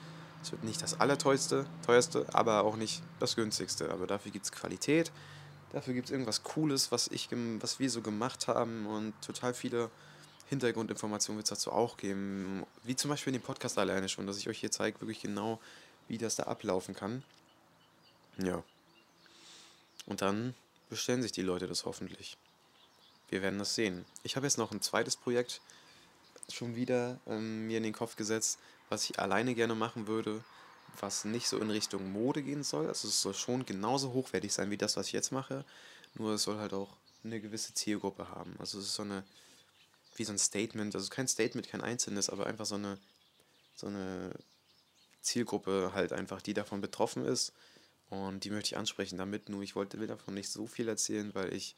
Es 0.43 0.53
wird 0.53 0.65
nicht 0.65 0.81
das 0.81 0.99
allerteuerste, 0.99 1.67
teuerste, 1.85 2.27
aber 2.33 2.65
auch 2.65 2.77
nicht 2.77 3.03
das 3.19 3.37
günstigste. 3.37 3.91
Aber 3.91 4.07
dafür 4.07 4.33
gibt 4.33 4.47
es 4.47 4.53
Qualität, 4.53 5.13
dafür 5.73 5.93
gibt 5.93 6.07
es 6.07 6.13
irgendwas 6.13 6.43
Cooles, 6.43 6.91
was, 6.93 7.09
ich, 7.09 7.29
was 7.61 7.79
wir 7.79 7.91
so 7.91 8.01
gemacht 8.01 8.49
haben 8.49 8.87
und 8.87 9.13
total 9.21 9.55
viele 9.55 9.91
Hintergrundinformationen 10.51 11.39
wird 11.39 11.47
es 11.47 11.51
dazu 11.51 11.73
auch 11.73 11.97
geben. 11.97 12.67
Wie 12.83 12.97
zum 12.97 13.09
Beispiel 13.09 13.33
in 13.33 13.41
dem 13.41 13.47
Podcast 13.47 13.79
alleine 13.79 14.09
schon, 14.09 14.27
dass 14.27 14.37
ich 14.37 14.49
euch 14.49 14.59
hier 14.59 14.71
zeige, 14.71 15.01
wirklich 15.01 15.21
genau, 15.21 15.61
wie 16.09 16.19
das 16.19 16.35
da 16.35 16.43
ablaufen 16.43 16.95
kann. 16.95 17.23
Ja. 18.37 18.63
Und 20.07 20.23
dann 20.23 20.55
bestellen 20.89 21.23
sich 21.23 21.31
die 21.31 21.43
Leute 21.43 21.69
das 21.69 21.85
hoffentlich. 21.85 22.37
Wir 23.29 23.43
werden 23.43 23.61
das 23.61 23.77
sehen. 23.77 24.05
Ich 24.25 24.35
habe 24.35 24.45
jetzt 24.45 24.59
noch 24.59 24.73
ein 24.73 24.83
zweites 24.83 25.17
Projekt 25.17 25.61
schon 26.53 26.75
wieder 26.75 27.21
ähm, 27.29 27.69
mir 27.69 27.77
in 27.77 27.85
den 27.85 27.93
Kopf 27.93 28.17
gesetzt, 28.17 28.59
was 28.89 29.09
ich 29.09 29.21
alleine 29.21 29.55
gerne 29.55 29.77
machen 29.77 30.09
würde, 30.09 30.43
was 30.99 31.25
nicht 31.25 31.47
so 31.47 31.59
in 31.59 31.71
Richtung 31.71 32.11
Mode 32.11 32.43
gehen 32.43 32.65
soll. 32.65 32.89
Also 32.89 33.07
es 33.07 33.23
soll 33.23 33.35
schon 33.35 33.65
genauso 33.65 34.13
hochwertig 34.13 34.53
sein 34.53 34.71
wie 34.71 34.77
das, 34.77 34.97
was 34.97 35.07
ich 35.07 35.13
jetzt 35.13 35.31
mache, 35.31 35.65
nur 36.15 36.35
es 36.35 36.43
soll 36.43 36.59
halt 36.59 36.73
auch 36.73 36.97
eine 37.23 37.41
gewisse 37.41 37.73
Zielgruppe 37.73 38.29
haben. 38.31 38.57
Also 38.59 38.81
es 38.81 38.87
ist 38.87 38.95
so 38.95 39.03
eine, 39.03 39.23
wie 40.17 40.25
so 40.25 40.33
ein 40.33 40.39
Statement, 40.39 40.95
also 40.95 41.09
kein 41.09 41.29
Statement, 41.29 41.69
kein 41.69 41.81
einzelnes, 41.81 42.31
aber 42.31 42.47
einfach 42.47 42.67
so 42.67 42.75
eine, 42.75 42.99
so 43.75 43.87
eine 43.87 44.33
Zielgruppe 45.21 45.93
halt 45.95 46.13
einfach, 46.13 46.43
die 46.43 46.55
davon 46.55 46.81
betroffen 46.81 47.25
ist. 47.25 47.53
Und 48.09 48.45
die 48.45 48.51
möchte 48.51 48.69
ich 48.75 48.77
ansprechen 48.77 49.19
damit, 49.19 49.49
nur 49.49 49.63
ich 49.63 49.77
wollte 49.77 50.01
will 50.01 50.09
davon 50.09 50.35
nicht 50.35 50.51
so 50.51 50.67
viel 50.67 50.89
erzählen, 50.89 51.33
weil 51.35 51.53
ich 51.55 51.77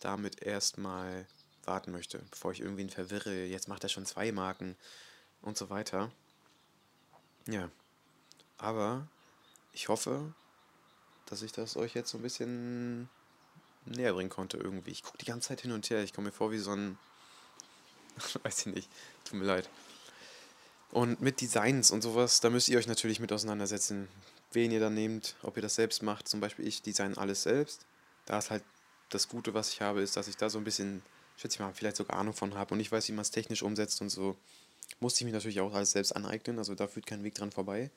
damit 0.00 0.42
erstmal 0.42 1.26
warten 1.64 1.92
möchte, 1.92 2.18
bevor 2.30 2.52
ich 2.52 2.60
irgendwen 2.60 2.90
verwirre. 2.90 3.44
Jetzt 3.44 3.68
macht 3.68 3.84
er 3.84 3.88
schon 3.88 4.06
zwei 4.06 4.32
Marken 4.32 4.76
und 5.42 5.56
so 5.56 5.70
weiter. 5.70 6.10
Ja. 7.46 7.70
Aber 8.58 9.06
ich 9.72 9.88
hoffe, 9.88 10.34
dass 11.26 11.42
ich 11.42 11.52
das 11.52 11.76
euch 11.76 11.94
jetzt 11.94 12.10
so 12.10 12.18
ein 12.18 12.22
bisschen 12.22 13.08
näher 13.84 14.12
bringen 14.12 14.30
konnte 14.30 14.56
irgendwie. 14.56 14.90
Ich 14.90 15.02
gucke 15.02 15.18
die 15.18 15.26
ganze 15.26 15.48
Zeit 15.48 15.60
hin 15.60 15.72
und 15.72 15.88
her. 15.90 16.02
Ich 16.02 16.12
komme 16.12 16.26
mir 16.26 16.32
vor 16.32 16.50
wie 16.50 16.58
so 16.58 16.72
ein. 16.72 16.98
Weiß 18.42 18.66
ich 18.66 18.74
nicht. 18.74 18.88
Tut 19.24 19.38
mir 19.38 19.46
leid. 19.46 19.68
Und 20.92 21.20
mit 21.20 21.40
Designs 21.40 21.90
und 21.90 22.02
sowas, 22.02 22.40
da 22.40 22.50
müsst 22.50 22.68
ihr 22.68 22.78
euch 22.78 22.88
natürlich 22.88 23.20
mit 23.20 23.32
auseinandersetzen, 23.32 24.08
wen 24.52 24.72
ihr 24.72 24.80
dann 24.80 24.94
nehmt, 24.94 25.36
ob 25.42 25.56
ihr 25.56 25.62
das 25.62 25.76
selbst 25.76 26.02
macht. 26.02 26.28
Zum 26.28 26.40
Beispiel 26.40 26.66
ich 26.66 26.82
design 26.82 27.16
alles 27.16 27.44
selbst. 27.44 27.86
Da 28.26 28.38
ist 28.38 28.50
halt 28.50 28.64
das 29.10 29.28
Gute, 29.28 29.54
was 29.54 29.72
ich 29.72 29.80
habe, 29.80 30.02
ist, 30.02 30.16
dass 30.16 30.28
ich 30.28 30.36
da 30.36 30.50
so 30.50 30.58
ein 30.58 30.64
bisschen, 30.64 31.02
schätze 31.36 31.54
ich 31.54 31.60
mal, 31.60 31.72
vielleicht 31.72 31.96
sogar 31.96 32.16
Ahnung 32.16 32.34
von 32.34 32.54
habe 32.54 32.74
und 32.74 32.80
ich 32.80 32.90
weiß, 32.90 33.08
wie 33.08 33.12
man 33.12 33.22
es 33.22 33.30
technisch 33.30 33.62
umsetzt 33.62 34.00
und 34.00 34.08
so. 34.08 34.36
Musste 34.98 35.20
ich 35.20 35.24
mich 35.26 35.34
natürlich 35.34 35.60
auch 35.60 35.72
alles 35.72 35.92
selbst 35.92 36.12
aneignen, 36.12 36.58
also 36.58 36.74
da 36.74 36.88
führt 36.88 37.06
kein 37.06 37.22
Weg 37.22 37.34
dran 37.34 37.52
vorbei. 37.52 37.90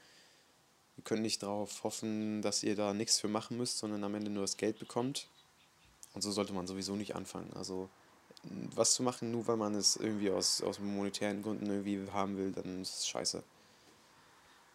Ihr 0.97 1.03
könnt 1.03 1.23
nicht 1.23 1.41
darauf 1.41 1.83
hoffen, 1.83 2.43
dass 2.43 2.61
ihr 2.61 2.75
da 2.75 2.93
nichts 2.93 3.19
für 3.19 3.27
machen 3.27 3.57
müsst, 3.57 3.79
sondern 3.79 4.03
am 4.03 4.13
Ende 4.13 4.29
nur 4.29 4.43
das 4.43 4.57
Geld 4.57 4.77
bekommt. 4.77 5.27
Und 6.13 6.21
so 6.21 6.31
sollte 6.31 6.53
man 6.53 6.67
sowieso 6.67 6.95
nicht 6.95 7.15
anfangen. 7.15 7.51
Also 7.53 7.89
was 8.43 8.93
zu 8.93 9.03
machen, 9.03 9.31
nur 9.31 9.47
weil 9.47 9.57
man 9.57 9.75
es 9.75 9.95
irgendwie 9.95 10.29
aus, 10.29 10.61
aus 10.61 10.79
monetären 10.79 11.41
Gründen 11.41 11.65
irgendwie 11.67 12.11
haben 12.11 12.37
will, 12.37 12.51
dann 12.51 12.81
ist 12.81 12.99
es 12.99 13.07
scheiße. 13.07 13.43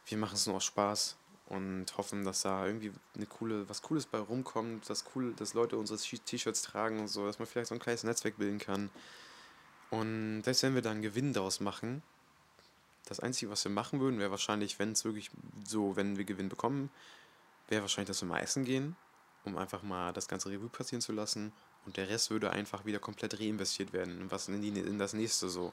Wir 0.06 0.18
machen 0.18 0.34
es 0.34 0.46
nur 0.46 0.56
aus 0.56 0.64
Spaß 0.64 1.16
und 1.48 1.86
hoffen, 1.96 2.24
dass 2.24 2.42
da 2.42 2.66
irgendwie 2.66 2.92
eine 3.14 3.26
coole, 3.26 3.68
was 3.68 3.82
Cooles 3.82 4.06
bei 4.06 4.18
rumkommt, 4.18 4.88
dass 4.88 5.04
cool, 5.14 5.34
dass 5.34 5.54
Leute 5.54 5.76
unsere 5.76 5.98
T-Shirts 5.98 6.62
tragen 6.62 7.00
und 7.00 7.08
so, 7.08 7.26
dass 7.26 7.38
man 7.38 7.46
vielleicht 7.46 7.68
so 7.68 7.74
ein 7.74 7.80
kleines 7.80 8.04
Netzwerk 8.04 8.38
bilden 8.38 8.58
kann. 8.58 8.90
Und 9.90 10.42
selbst 10.44 10.62
wenn 10.62 10.74
wir 10.74 10.82
dann 10.82 11.02
Gewinn 11.02 11.32
daraus 11.32 11.60
machen, 11.60 12.02
das 13.06 13.20
Einzige, 13.20 13.50
was 13.50 13.64
wir 13.64 13.70
machen 13.70 14.00
würden, 14.00 14.18
wäre 14.18 14.30
wahrscheinlich, 14.30 14.78
wenn 14.78 14.92
es 14.92 15.04
wirklich 15.04 15.30
so, 15.64 15.96
wenn 15.96 16.18
wir 16.18 16.24
Gewinn 16.24 16.50
bekommen, 16.50 16.90
wäre 17.68 17.82
wahrscheinlich, 17.82 18.08
dass 18.08 18.20
wir 18.20 18.28
mal 18.28 18.40
essen 18.40 18.64
gehen, 18.64 18.96
um 19.44 19.56
einfach 19.56 19.82
mal 19.82 20.12
das 20.12 20.28
ganze 20.28 20.50
Revue 20.50 20.68
passieren 20.68 21.00
zu 21.00 21.12
lassen. 21.12 21.52
Und 21.88 21.96
der 21.96 22.10
Rest 22.10 22.28
würde 22.28 22.50
einfach 22.50 22.84
wieder 22.84 22.98
komplett 22.98 23.40
reinvestiert 23.40 23.94
werden, 23.94 24.30
was 24.30 24.46
in, 24.46 24.60
die, 24.60 24.78
in 24.78 24.98
das 24.98 25.14
nächste 25.14 25.48
so. 25.48 25.72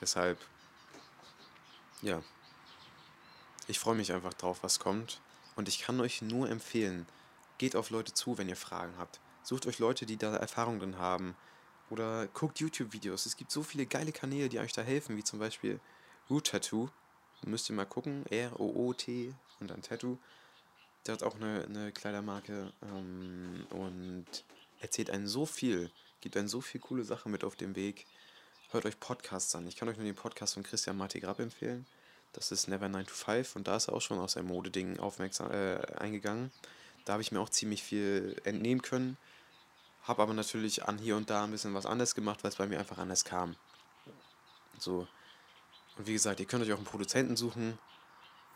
Deshalb, 0.00 0.40
ja, 2.02 2.20
ich 3.68 3.78
freue 3.78 3.94
mich 3.94 4.12
einfach 4.12 4.34
drauf, 4.34 4.64
was 4.64 4.80
kommt. 4.80 5.20
Und 5.54 5.68
ich 5.68 5.78
kann 5.78 6.00
euch 6.00 6.20
nur 6.20 6.50
empfehlen, 6.50 7.06
geht 7.58 7.76
auf 7.76 7.90
Leute 7.90 8.12
zu, 8.12 8.38
wenn 8.38 8.48
ihr 8.48 8.56
Fragen 8.56 8.94
habt. 8.98 9.20
Sucht 9.44 9.68
euch 9.68 9.78
Leute, 9.78 10.04
die 10.04 10.16
da 10.16 10.34
Erfahrung 10.34 10.80
drin 10.80 10.98
haben. 10.98 11.36
Oder 11.90 12.26
guckt 12.26 12.58
YouTube-Videos. 12.58 13.24
Es 13.24 13.36
gibt 13.36 13.52
so 13.52 13.62
viele 13.62 13.86
geile 13.86 14.10
Kanäle, 14.10 14.48
die 14.48 14.58
euch 14.58 14.72
da 14.72 14.82
helfen, 14.82 15.16
wie 15.16 15.22
zum 15.22 15.38
Beispiel 15.38 15.78
Root 16.28 16.48
Tattoo. 16.48 16.88
Müsst 17.46 17.70
ihr 17.70 17.76
mal 17.76 17.86
gucken. 17.86 18.26
R-O-O-T 18.30 19.32
und 19.60 19.70
dann 19.70 19.80
Tattoo. 19.80 20.18
Der 21.06 21.14
hat 21.14 21.22
auch 21.22 21.36
eine, 21.36 21.66
eine 21.66 21.92
Kleidermarke 21.92 22.72
ähm, 22.82 23.64
und 23.70 24.26
erzählt 24.84 25.10
einen 25.10 25.26
so 25.26 25.46
viel, 25.46 25.90
gibt 26.20 26.36
einen 26.36 26.48
so 26.48 26.60
viel 26.60 26.80
coole 26.80 27.04
Sachen 27.04 27.32
mit 27.32 27.42
auf 27.42 27.56
dem 27.56 27.74
Weg. 27.74 28.06
Hört 28.70 28.84
euch 28.84 29.00
Podcasts 29.00 29.54
an. 29.54 29.66
Ich 29.66 29.76
kann 29.76 29.88
euch 29.88 29.96
nur 29.96 30.04
den 30.04 30.14
Podcast 30.14 30.54
von 30.54 30.62
Christian 30.62 30.96
Marti 30.96 31.20
Grab 31.20 31.40
empfehlen. 31.40 31.86
Das 32.32 32.52
ist 32.52 32.68
Never 32.68 32.88
9 32.88 33.06
to 33.06 33.14
5 33.14 33.56
und 33.56 33.66
da 33.66 33.76
ist 33.76 33.88
er 33.88 33.94
auch 33.94 34.00
schon 34.00 34.18
aus 34.18 34.36
einem 34.36 34.48
Modeding 34.48 34.98
aufmerksam 34.98 35.50
äh, 35.50 35.80
eingegangen. 35.96 36.52
Da 37.04 37.14
habe 37.14 37.22
ich 37.22 37.32
mir 37.32 37.40
auch 37.40 37.48
ziemlich 37.48 37.82
viel 37.82 38.36
entnehmen 38.44 38.82
können. 38.82 39.16
Habe 40.02 40.22
aber 40.22 40.34
natürlich 40.34 40.84
an 40.86 40.98
hier 40.98 41.16
und 41.16 41.30
da 41.30 41.44
ein 41.44 41.50
bisschen 41.50 41.72
was 41.72 41.86
anders 41.86 42.14
gemacht, 42.14 42.44
weil 42.44 42.50
es 42.50 42.56
bei 42.56 42.66
mir 42.66 42.78
einfach 42.78 42.98
anders 42.98 43.24
kam. 43.24 43.56
So. 44.78 45.06
Und 45.96 46.06
wie 46.06 46.12
gesagt, 46.12 46.40
ihr 46.40 46.46
könnt 46.46 46.62
euch 46.64 46.72
auch 46.72 46.76
einen 46.76 46.84
Produzenten 46.84 47.36
suchen, 47.36 47.78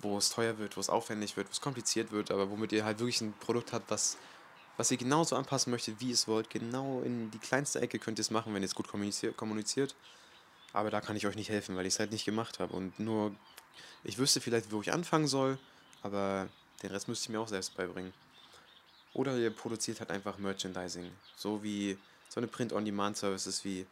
wo 0.00 0.18
es 0.18 0.28
teuer 0.28 0.58
wird, 0.58 0.76
wo 0.76 0.80
es 0.80 0.90
aufwendig 0.90 1.37
wird, 1.37 1.49
wo 1.49 1.52
es 1.52 1.61
kompliziert 1.61 2.11
wird, 2.11 2.30
aber 2.30 2.50
womit 2.50 2.73
ihr 2.73 2.85
halt 2.85 2.99
wirklich 2.99 3.20
ein 3.20 3.32
Produkt 3.32 3.73
habt, 3.73 3.90
was, 3.90 4.18
was 4.78 4.90
ihr 4.90 4.97
genauso 4.97 5.37
anpassen 5.37 5.70
möchtet, 5.70 6.00
wie 6.00 6.08
ihr 6.08 6.14
es 6.14 6.26
wollt. 6.26 6.49
Genau 6.49 7.02
in 7.02 7.30
die 7.30 7.38
kleinste 7.38 7.80
Ecke 7.80 7.99
könnt 7.99 8.18
ihr 8.18 8.23
es 8.23 8.30
machen, 8.30 8.54
wenn 8.54 8.62
ihr 8.62 8.66
es 8.66 8.75
gut 8.75 8.88
kommuniziert. 8.88 9.94
Aber 10.73 10.90
da 10.90 11.00
kann 11.00 11.16
ich 11.16 11.26
euch 11.26 11.35
nicht 11.35 11.50
helfen, 11.50 11.76
weil 11.76 11.85
ich 11.85 11.94
es 11.94 12.00
halt 12.00 12.12
nicht 12.12 12.25
gemacht 12.25 12.61
habe 12.61 12.75
und 12.75 12.99
nur 12.99 13.35
ich 14.04 14.18
wüsste 14.18 14.40
vielleicht, 14.40 14.70
wo 14.70 14.80
ich 14.80 14.92
anfangen 14.92 15.26
soll, 15.26 15.58
aber 16.02 16.49
den 16.82 16.90
Rest 16.90 17.08
müsste 17.08 17.25
ich 17.25 17.28
mir 17.30 17.40
auch 17.40 17.49
selbst 17.49 17.76
beibringen. 17.76 18.12
Oder 19.14 19.37
ihr 19.37 19.50
produziert 19.50 19.99
halt 20.00 20.11
einfach 20.11 20.38
Merchandising. 20.38 21.11
So 21.37 21.62
wie 21.62 21.99
so 22.28 22.38
eine 22.38 22.47
Print-on-Demand-Services 22.47 23.64
wie 23.64 23.87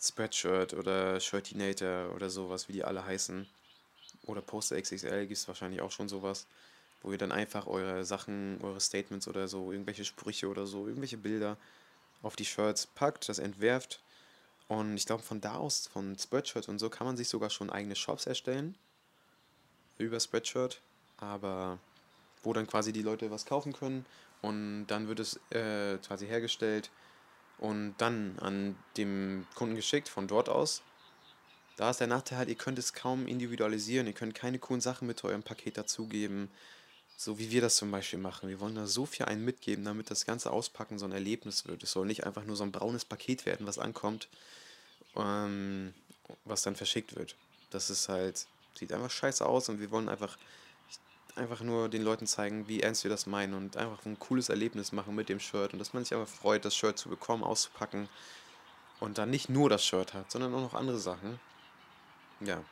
Spreadshirt 0.00 0.74
oder 0.74 1.18
Shirtinator 1.18 2.14
oder 2.14 2.30
sowas, 2.30 2.68
wie 2.68 2.74
die 2.74 2.84
alle 2.84 3.04
heißen. 3.04 3.48
Oder 4.26 4.42
Poster 4.42 4.80
XXL 4.80 5.26
gibt 5.26 5.38
es 5.38 5.48
wahrscheinlich 5.48 5.80
auch 5.80 5.90
schon 5.90 6.08
sowas. 6.08 6.46
Wo 7.04 7.12
ihr 7.12 7.18
dann 7.18 7.32
einfach 7.32 7.66
eure 7.66 8.04
Sachen, 8.04 8.58
eure 8.62 8.80
Statements 8.80 9.28
oder 9.28 9.46
so, 9.46 9.70
irgendwelche 9.70 10.04
Sprüche 10.04 10.48
oder 10.48 10.66
so, 10.66 10.86
irgendwelche 10.86 11.18
Bilder 11.18 11.56
auf 12.22 12.34
die 12.34 12.46
Shirts 12.46 12.86
packt, 12.86 13.28
das 13.28 13.38
entwerft. 13.38 14.02
Und 14.66 14.96
ich 14.96 15.04
glaube, 15.04 15.22
von 15.22 15.42
da 15.42 15.56
aus, 15.56 15.86
von 15.86 16.18
Spreadshirt 16.18 16.68
und 16.68 16.78
so, 16.78 16.88
kann 16.88 17.06
man 17.06 17.18
sich 17.18 17.28
sogar 17.28 17.50
schon 17.50 17.68
eigene 17.68 17.94
Shops 17.94 18.26
erstellen. 18.26 18.74
Über 19.98 20.18
Spreadshirt. 20.18 20.80
Aber 21.18 21.78
wo 22.42 22.52
dann 22.54 22.66
quasi 22.66 22.92
die 22.92 23.02
Leute 23.02 23.30
was 23.30 23.46
kaufen 23.46 23.72
können 23.72 24.04
und 24.42 24.86
dann 24.86 25.08
wird 25.08 25.20
es 25.20 25.38
äh, 25.50 25.98
quasi 25.98 26.26
hergestellt 26.26 26.90
und 27.58 27.94
dann 27.98 28.38
an 28.40 28.76
dem 28.96 29.46
Kunden 29.54 29.76
geschickt 29.76 30.08
von 30.08 30.26
dort 30.26 30.48
aus. 30.48 30.82
Da 31.76 31.90
ist 31.90 32.00
der 32.00 32.06
Nachteil 32.06 32.38
halt, 32.38 32.48
ihr 32.48 32.54
könnt 32.54 32.78
es 32.78 32.92
kaum 32.92 33.26
individualisieren, 33.26 34.06
ihr 34.06 34.12
könnt 34.12 34.34
keine 34.34 34.58
coolen 34.58 34.80
Sachen 34.80 35.06
mit 35.06 35.22
eurem 35.24 35.42
Paket 35.42 35.76
dazugeben, 35.76 36.50
so 37.16 37.38
wie 37.38 37.50
wir 37.50 37.60
das 37.60 37.76
zum 37.76 37.90
Beispiel 37.90 38.18
machen. 38.18 38.48
Wir 38.48 38.60
wollen 38.60 38.74
da 38.74 38.86
so 38.86 39.06
viel 39.06 39.26
einen 39.26 39.44
mitgeben, 39.44 39.84
damit 39.84 40.10
das 40.10 40.26
ganze 40.26 40.50
Auspacken 40.50 40.98
so 40.98 41.04
ein 41.04 41.12
Erlebnis 41.12 41.66
wird. 41.66 41.82
Es 41.82 41.92
soll 41.92 42.06
nicht 42.06 42.24
einfach 42.26 42.44
nur 42.44 42.56
so 42.56 42.64
ein 42.64 42.72
braunes 42.72 43.04
Paket 43.04 43.46
werden, 43.46 43.66
was 43.66 43.78
ankommt, 43.78 44.28
ähm, 45.16 45.94
was 46.44 46.62
dann 46.62 46.76
verschickt 46.76 47.16
wird. 47.16 47.36
Das 47.70 47.90
ist 47.90 48.08
halt, 48.08 48.46
sieht 48.78 48.92
einfach 48.92 49.10
scheiße 49.10 49.44
aus 49.46 49.68
und 49.68 49.80
wir 49.80 49.90
wollen 49.90 50.08
einfach 50.08 50.36
einfach 51.36 51.60
nur 51.60 51.88
den 51.88 52.02
Leuten 52.02 52.26
zeigen, 52.26 52.68
wie 52.68 52.80
ernst 52.80 53.04
wir 53.04 53.10
das 53.10 53.26
meinen 53.26 53.54
und 53.54 53.76
einfach 53.76 54.04
ein 54.06 54.18
cooles 54.18 54.48
Erlebnis 54.48 54.92
machen 54.92 55.14
mit 55.14 55.28
dem 55.28 55.40
Shirt 55.40 55.72
und 55.72 55.78
dass 55.78 55.92
man 55.92 56.04
sich 56.04 56.14
einfach 56.14 56.32
freut, 56.32 56.64
das 56.64 56.76
Shirt 56.76 56.98
zu 56.98 57.08
bekommen, 57.08 57.42
auszupacken 57.42 58.08
und 59.00 59.18
dann 59.18 59.30
nicht 59.30 59.48
nur 59.48 59.68
das 59.68 59.84
Shirt 59.84 60.14
hat, 60.14 60.30
sondern 60.30 60.54
auch 60.54 60.60
noch 60.60 60.74
andere 60.74 60.98
Sachen. 60.98 61.40
Ja, 62.40 62.62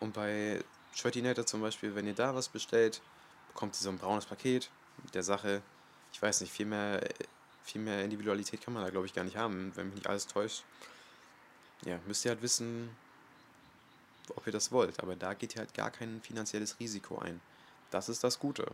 und 0.00 0.14
bei 0.14 0.64
Shirtinator 0.94 1.46
zum 1.46 1.60
Beispiel, 1.60 1.94
wenn 1.94 2.06
ihr 2.06 2.14
da 2.14 2.34
was 2.34 2.48
bestellt, 2.48 3.00
bekommt 3.52 3.74
ihr 3.74 3.82
so 3.82 3.90
ein 3.90 3.98
braunes 3.98 4.26
Paket 4.26 4.70
mit 5.02 5.14
der 5.14 5.22
Sache. 5.22 5.62
Ich 6.12 6.20
weiß 6.20 6.40
nicht, 6.40 6.52
viel 6.52 6.66
mehr, 6.66 7.00
viel 7.62 7.80
mehr 7.80 8.04
Individualität 8.04 8.60
kann 8.62 8.74
man 8.74 8.84
da 8.84 8.90
glaube 8.90 9.06
ich 9.06 9.14
gar 9.14 9.24
nicht 9.24 9.36
haben, 9.36 9.72
wenn 9.76 9.86
mich 9.86 9.96
nicht 9.96 10.06
alles 10.06 10.26
täuscht. 10.26 10.64
Ja, 11.84 11.98
müsst 12.06 12.24
ihr 12.24 12.30
halt 12.30 12.42
wissen, 12.42 12.90
ob 14.36 14.46
ihr 14.46 14.52
das 14.52 14.70
wollt, 14.70 15.00
aber 15.00 15.16
da 15.16 15.34
geht 15.34 15.54
ihr 15.54 15.60
halt 15.60 15.74
gar 15.74 15.90
kein 15.90 16.20
finanzielles 16.20 16.78
Risiko 16.78 17.18
ein. 17.18 17.40
Das 17.90 18.08
ist 18.08 18.22
das 18.22 18.38
Gute. 18.38 18.66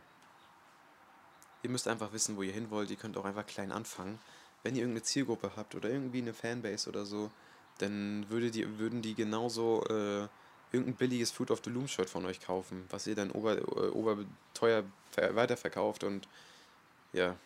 Ihr 1.63 1.71
müsst 1.71 1.89
einfach 1.89 2.13
wissen, 2.13 2.37
wo 2.37 2.43
ihr 2.43 2.53
hin 2.53 2.71
wollt. 2.71 2.91
Ihr 2.91 2.97
könnt 2.97 3.17
auch 3.17 3.25
einfach 3.25 3.47
klein 3.47 3.73
anfangen. 3.73 4.19
Wenn 4.63 4.75
ihr 4.75 4.83
irgendeine 4.83 5.05
Zielgruppe 5.05 5.53
habt 5.57 5.75
oder 5.75 5.89
irgendwie 5.89 6.21
eine 6.21 6.35
Fanbase 6.35 6.89
oder 6.89 7.07
so, 7.07 7.31
dann 7.79 8.29
würde 8.29 8.51
die, 8.51 8.79
würden 8.79 9.03
die 9.03 9.15
genauso 9.15 9.85
äh, 9.85 10.29
irgendein 10.73 10.97
billiges 10.97 11.31
Fruit 11.31 11.51
of 11.51 11.63
the 11.65 11.71
Loom 11.71 11.89
Shirt 11.89 12.11
von 12.11 12.27
euch 12.27 12.41
kaufen, 12.41 12.85
was 12.91 13.07
ihr 13.07 13.15
dann 13.15 13.31
ober, 13.31 13.57
äh, 13.57 13.91
oberteuer 13.91 14.85
weiterverkauft 15.17 16.05
und 16.05 16.29
ja, 17.13 17.37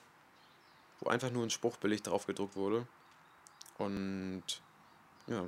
wo 1.00 1.10
einfach 1.10 1.30
nur 1.30 1.44
ein 1.44 1.50
Spruch 1.50 1.76
billig 1.76 2.02
drauf 2.02 2.26
gedruckt 2.26 2.56
wurde. 2.56 2.86
Und 3.78 4.42
ja, 5.26 5.46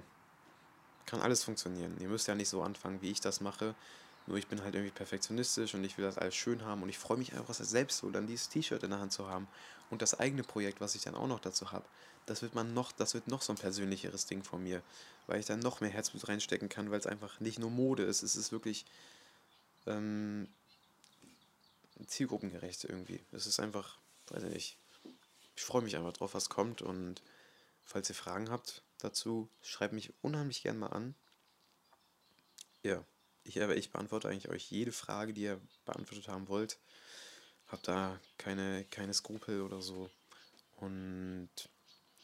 kann 1.07 1.21
alles 1.21 1.45
funktionieren. 1.45 1.97
Ihr 2.01 2.09
müsst 2.09 2.29
ja 2.29 2.35
nicht 2.35 2.49
so 2.49 2.63
anfangen, 2.63 3.03
wie 3.03 3.11
ich 3.11 3.21
das 3.21 3.41
mache. 3.41 3.75
Nur 4.27 4.37
ich 4.39 4.47
bin 4.47 4.63
halt 4.63 4.75
irgendwie 4.75 4.93
perfektionistisch 4.93 5.75
und 5.75 5.83
ich 5.85 5.99
will 5.99 6.05
das 6.05 6.19
alles 6.19 6.35
schön 6.35 6.65
haben 6.65 6.83
und 6.83 6.89
ich 6.89 6.99
freue 6.99 7.19
mich 7.19 7.35
einfach 7.35 7.55
selbst 7.55 7.99
so, 7.99 8.11
dann 8.11 8.27
dieses 8.27 8.49
T-Shirt 8.49 8.83
in 8.83 8.91
der 8.91 9.01
Hand 9.01 9.13
zu 9.13 9.29
haben 9.29 9.49
und 9.91 10.01
das 10.01 10.19
eigene 10.19 10.43
Projekt, 10.43 10.81
was 10.81 10.95
ich 10.95 11.03
dann 11.03 11.15
auch 11.15 11.27
noch 11.27 11.41
dazu 11.41 11.73
habe. 11.73 11.85
Das 12.27 12.41
wird 12.41 12.55
man 12.55 12.73
noch, 12.73 12.93
das 12.93 13.15
wird 13.15 13.27
noch 13.27 13.43
so 13.43 13.53
ein 13.53 13.59
persönlicheres 13.59 14.27
Ding 14.27 14.45
von 14.45 14.63
mir, 14.63 14.83
weil 15.27 15.41
ich 15.41 15.47
dann 15.47 15.59
noch 15.59 15.81
mehr 15.81 15.91
Herzblut 15.91 16.29
reinstecken 16.29 16.69
kann, 16.69 16.91
weil 16.91 17.01
es 17.01 17.07
einfach 17.07 17.41
nicht 17.41 17.59
nur 17.59 17.71
Mode 17.71 18.05
ist, 18.05 18.23
es 18.23 18.37
ist 18.37 18.53
wirklich 18.53 18.87
ähm, 19.87 20.49
zielgruppengerecht 22.07 22.85
irgendwie. 22.85 23.21
Es 23.33 23.47
ist 23.47 23.61
einfach, 23.61 23.99
weiß 24.29 24.45
ich 24.45 24.51
nicht. 24.51 24.77
Ich 25.57 25.63
freue 25.63 25.83
mich 25.83 25.97
einfach 25.97 26.13
drauf, 26.13 26.35
was 26.35 26.49
kommt 26.49 26.81
und 26.81 27.23
falls 27.85 28.09
ihr 28.09 28.15
Fragen 28.15 28.51
habt 28.51 28.83
dazu, 28.99 29.49
schreibt 29.63 29.93
mich 29.93 30.13
unheimlich 30.23 30.63
gern 30.63 30.79
mal 30.79 30.89
an. 30.89 31.15
Ja. 32.83 33.05
Ich, 33.45 33.61
aber 33.63 33.77
ich 33.77 33.91
beantworte 33.91 34.29
eigentlich 34.29 34.49
euch 34.49 34.71
jede 34.71 34.93
Frage, 34.93 35.33
die 35.33 35.43
ihr 35.43 35.61
beantwortet 35.85 36.29
haben 36.29 36.49
wollt. 36.49 36.79
Habt 37.69 37.89
da 37.89 38.21
keine, 38.39 38.85
keine 38.91 39.15
Skrupel 39.15 39.63
oder 39.63 39.83
so. 39.83 40.11
Und 40.77 41.49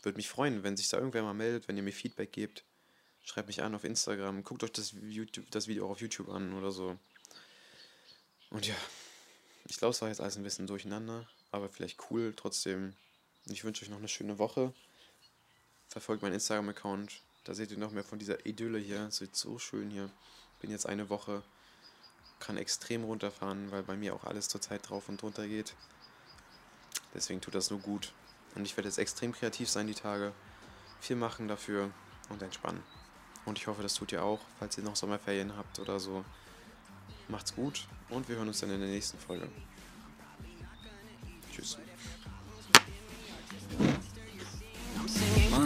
würde 0.02 0.16
mich 0.16 0.28
freuen, 0.28 0.62
wenn 0.62 0.76
sich 0.76 0.88
da 0.88 0.98
irgendwer 0.98 1.22
mal 1.22 1.34
meldet, 1.34 1.68
wenn 1.68 1.76
ihr 1.76 1.82
mir 1.82 1.92
Feedback 1.92 2.32
gebt. 2.32 2.64
Schreibt 3.24 3.48
mich 3.48 3.62
an 3.62 3.74
auf 3.74 3.84
Instagram. 3.84 4.44
Guckt 4.44 4.62
euch 4.62 4.72
das, 4.72 4.92
YouTube, 4.92 5.50
das 5.50 5.68
Video 5.68 5.86
auch 5.86 5.90
auf 5.90 6.00
YouTube 6.00 6.28
an 6.28 6.54
oder 6.54 6.70
so. 6.70 6.98
Und 8.50 8.66
ja, 8.66 8.76
ich 9.66 9.76
glaube, 9.76 9.92
es 9.92 10.00
war 10.00 10.08
jetzt 10.08 10.20
alles 10.20 10.36
ein 10.36 10.42
bisschen 10.42 10.66
durcheinander, 10.66 11.28
aber 11.50 11.68
vielleicht 11.68 12.10
cool 12.10 12.32
trotzdem. 12.34 12.94
Ich 13.46 13.64
wünsche 13.64 13.84
euch 13.84 13.90
noch 13.90 13.98
eine 13.98 14.08
schöne 14.08 14.38
Woche. 14.38 14.72
Verfolgt 15.88 16.22
meinen 16.22 16.34
Instagram-Account. 16.34 17.20
Da 17.44 17.54
seht 17.54 17.70
ihr 17.70 17.78
noch 17.78 17.92
mehr 17.92 18.04
von 18.04 18.18
dieser 18.18 18.44
Idylle 18.46 18.78
hier. 18.78 19.08
Es 19.08 19.20
wird 19.20 19.36
so 19.36 19.58
schön 19.58 19.90
hier. 19.90 20.10
Bin 20.60 20.70
jetzt 20.70 20.86
eine 20.88 21.08
Woche, 21.08 21.42
kann 22.40 22.56
extrem 22.56 23.04
runterfahren, 23.04 23.70
weil 23.70 23.82
bei 23.82 23.96
mir 23.96 24.14
auch 24.14 24.24
alles 24.24 24.48
zurzeit 24.48 24.88
drauf 24.88 25.08
und 25.08 25.20
drunter 25.22 25.46
geht. 25.46 25.74
Deswegen 27.14 27.40
tut 27.40 27.54
das 27.54 27.70
nur 27.70 27.80
gut. 27.80 28.12
Und 28.54 28.64
ich 28.64 28.76
werde 28.76 28.88
jetzt 28.88 28.98
extrem 28.98 29.32
kreativ 29.32 29.68
sein 29.68 29.86
die 29.86 29.94
Tage. 29.94 30.32
Viel 31.00 31.16
machen 31.16 31.48
dafür 31.48 31.90
und 32.28 32.42
entspannen. 32.42 32.82
Und 33.44 33.58
ich 33.58 33.66
hoffe, 33.66 33.82
das 33.82 33.94
tut 33.94 34.12
ihr 34.12 34.22
auch, 34.22 34.40
falls 34.58 34.76
ihr 34.76 34.84
noch 34.84 34.96
Sommerferien 34.96 35.56
habt 35.56 35.78
oder 35.78 36.00
so. 36.00 36.24
Macht's 37.28 37.54
gut 37.54 37.86
und 38.08 38.28
wir 38.28 38.36
hören 38.36 38.48
uns 38.48 38.60
dann 38.60 38.70
in 38.70 38.80
der 38.80 38.88
nächsten 38.88 39.18
Folge. 39.18 39.48
Tschüss. 41.52 41.78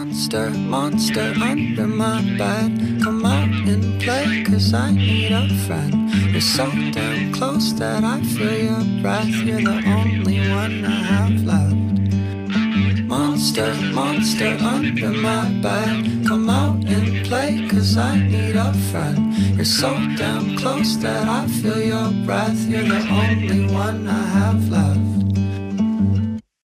Monster, 0.03 0.49
monster 0.49 1.33
under 1.41 1.87
my 1.87 2.21
bed. 2.37 2.99
Come 3.01 3.25
out 3.25 3.47
and 3.69 4.01
play, 4.01 4.43
cause 4.43 4.73
I 4.73 4.91
need 4.91 5.31
a 5.31 5.47
friend. 5.65 6.11
You're 6.29 6.41
so 6.41 6.69
damn 6.91 7.31
close 7.31 7.73
that 7.75 8.03
I 8.03 8.19
feel 8.21 8.53
your 8.53 9.01
breath. 9.01 9.29
You're 9.29 9.61
the 9.61 9.81
only 9.87 10.39
one 10.49 10.83
I 10.83 11.03
have 11.13 11.45
left. 11.45 13.05
Monster, 13.07 13.73
monster 13.93 14.57
under 14.59 15.09
my 15.09 15.49
bed. 15.61 16.27
Come 16.27 16.49
out 16.49 16.83
and 16.83 17.25
play, 17.25 17.65
cause 17.69 17.97
I 17.97 18.19
need 18.19 18.57
a 18.57 18.73
friend. 18.91 19.33
You're 19.55 19.63
so 19.63 19.93
damn 20.17 20.57
close 20.57 20.97
that 20.97 21.29
I 21.29 21.47
feel 21.47 21.81
your 21.81 22.11
breath. 22.25 22.59
You're 22.67 22.83
the 22.83 23.07
only 23.07 23.73
one 23.73 24.05
I 24.05 24.23
have 24.39 24.69
left. 24.69 25.22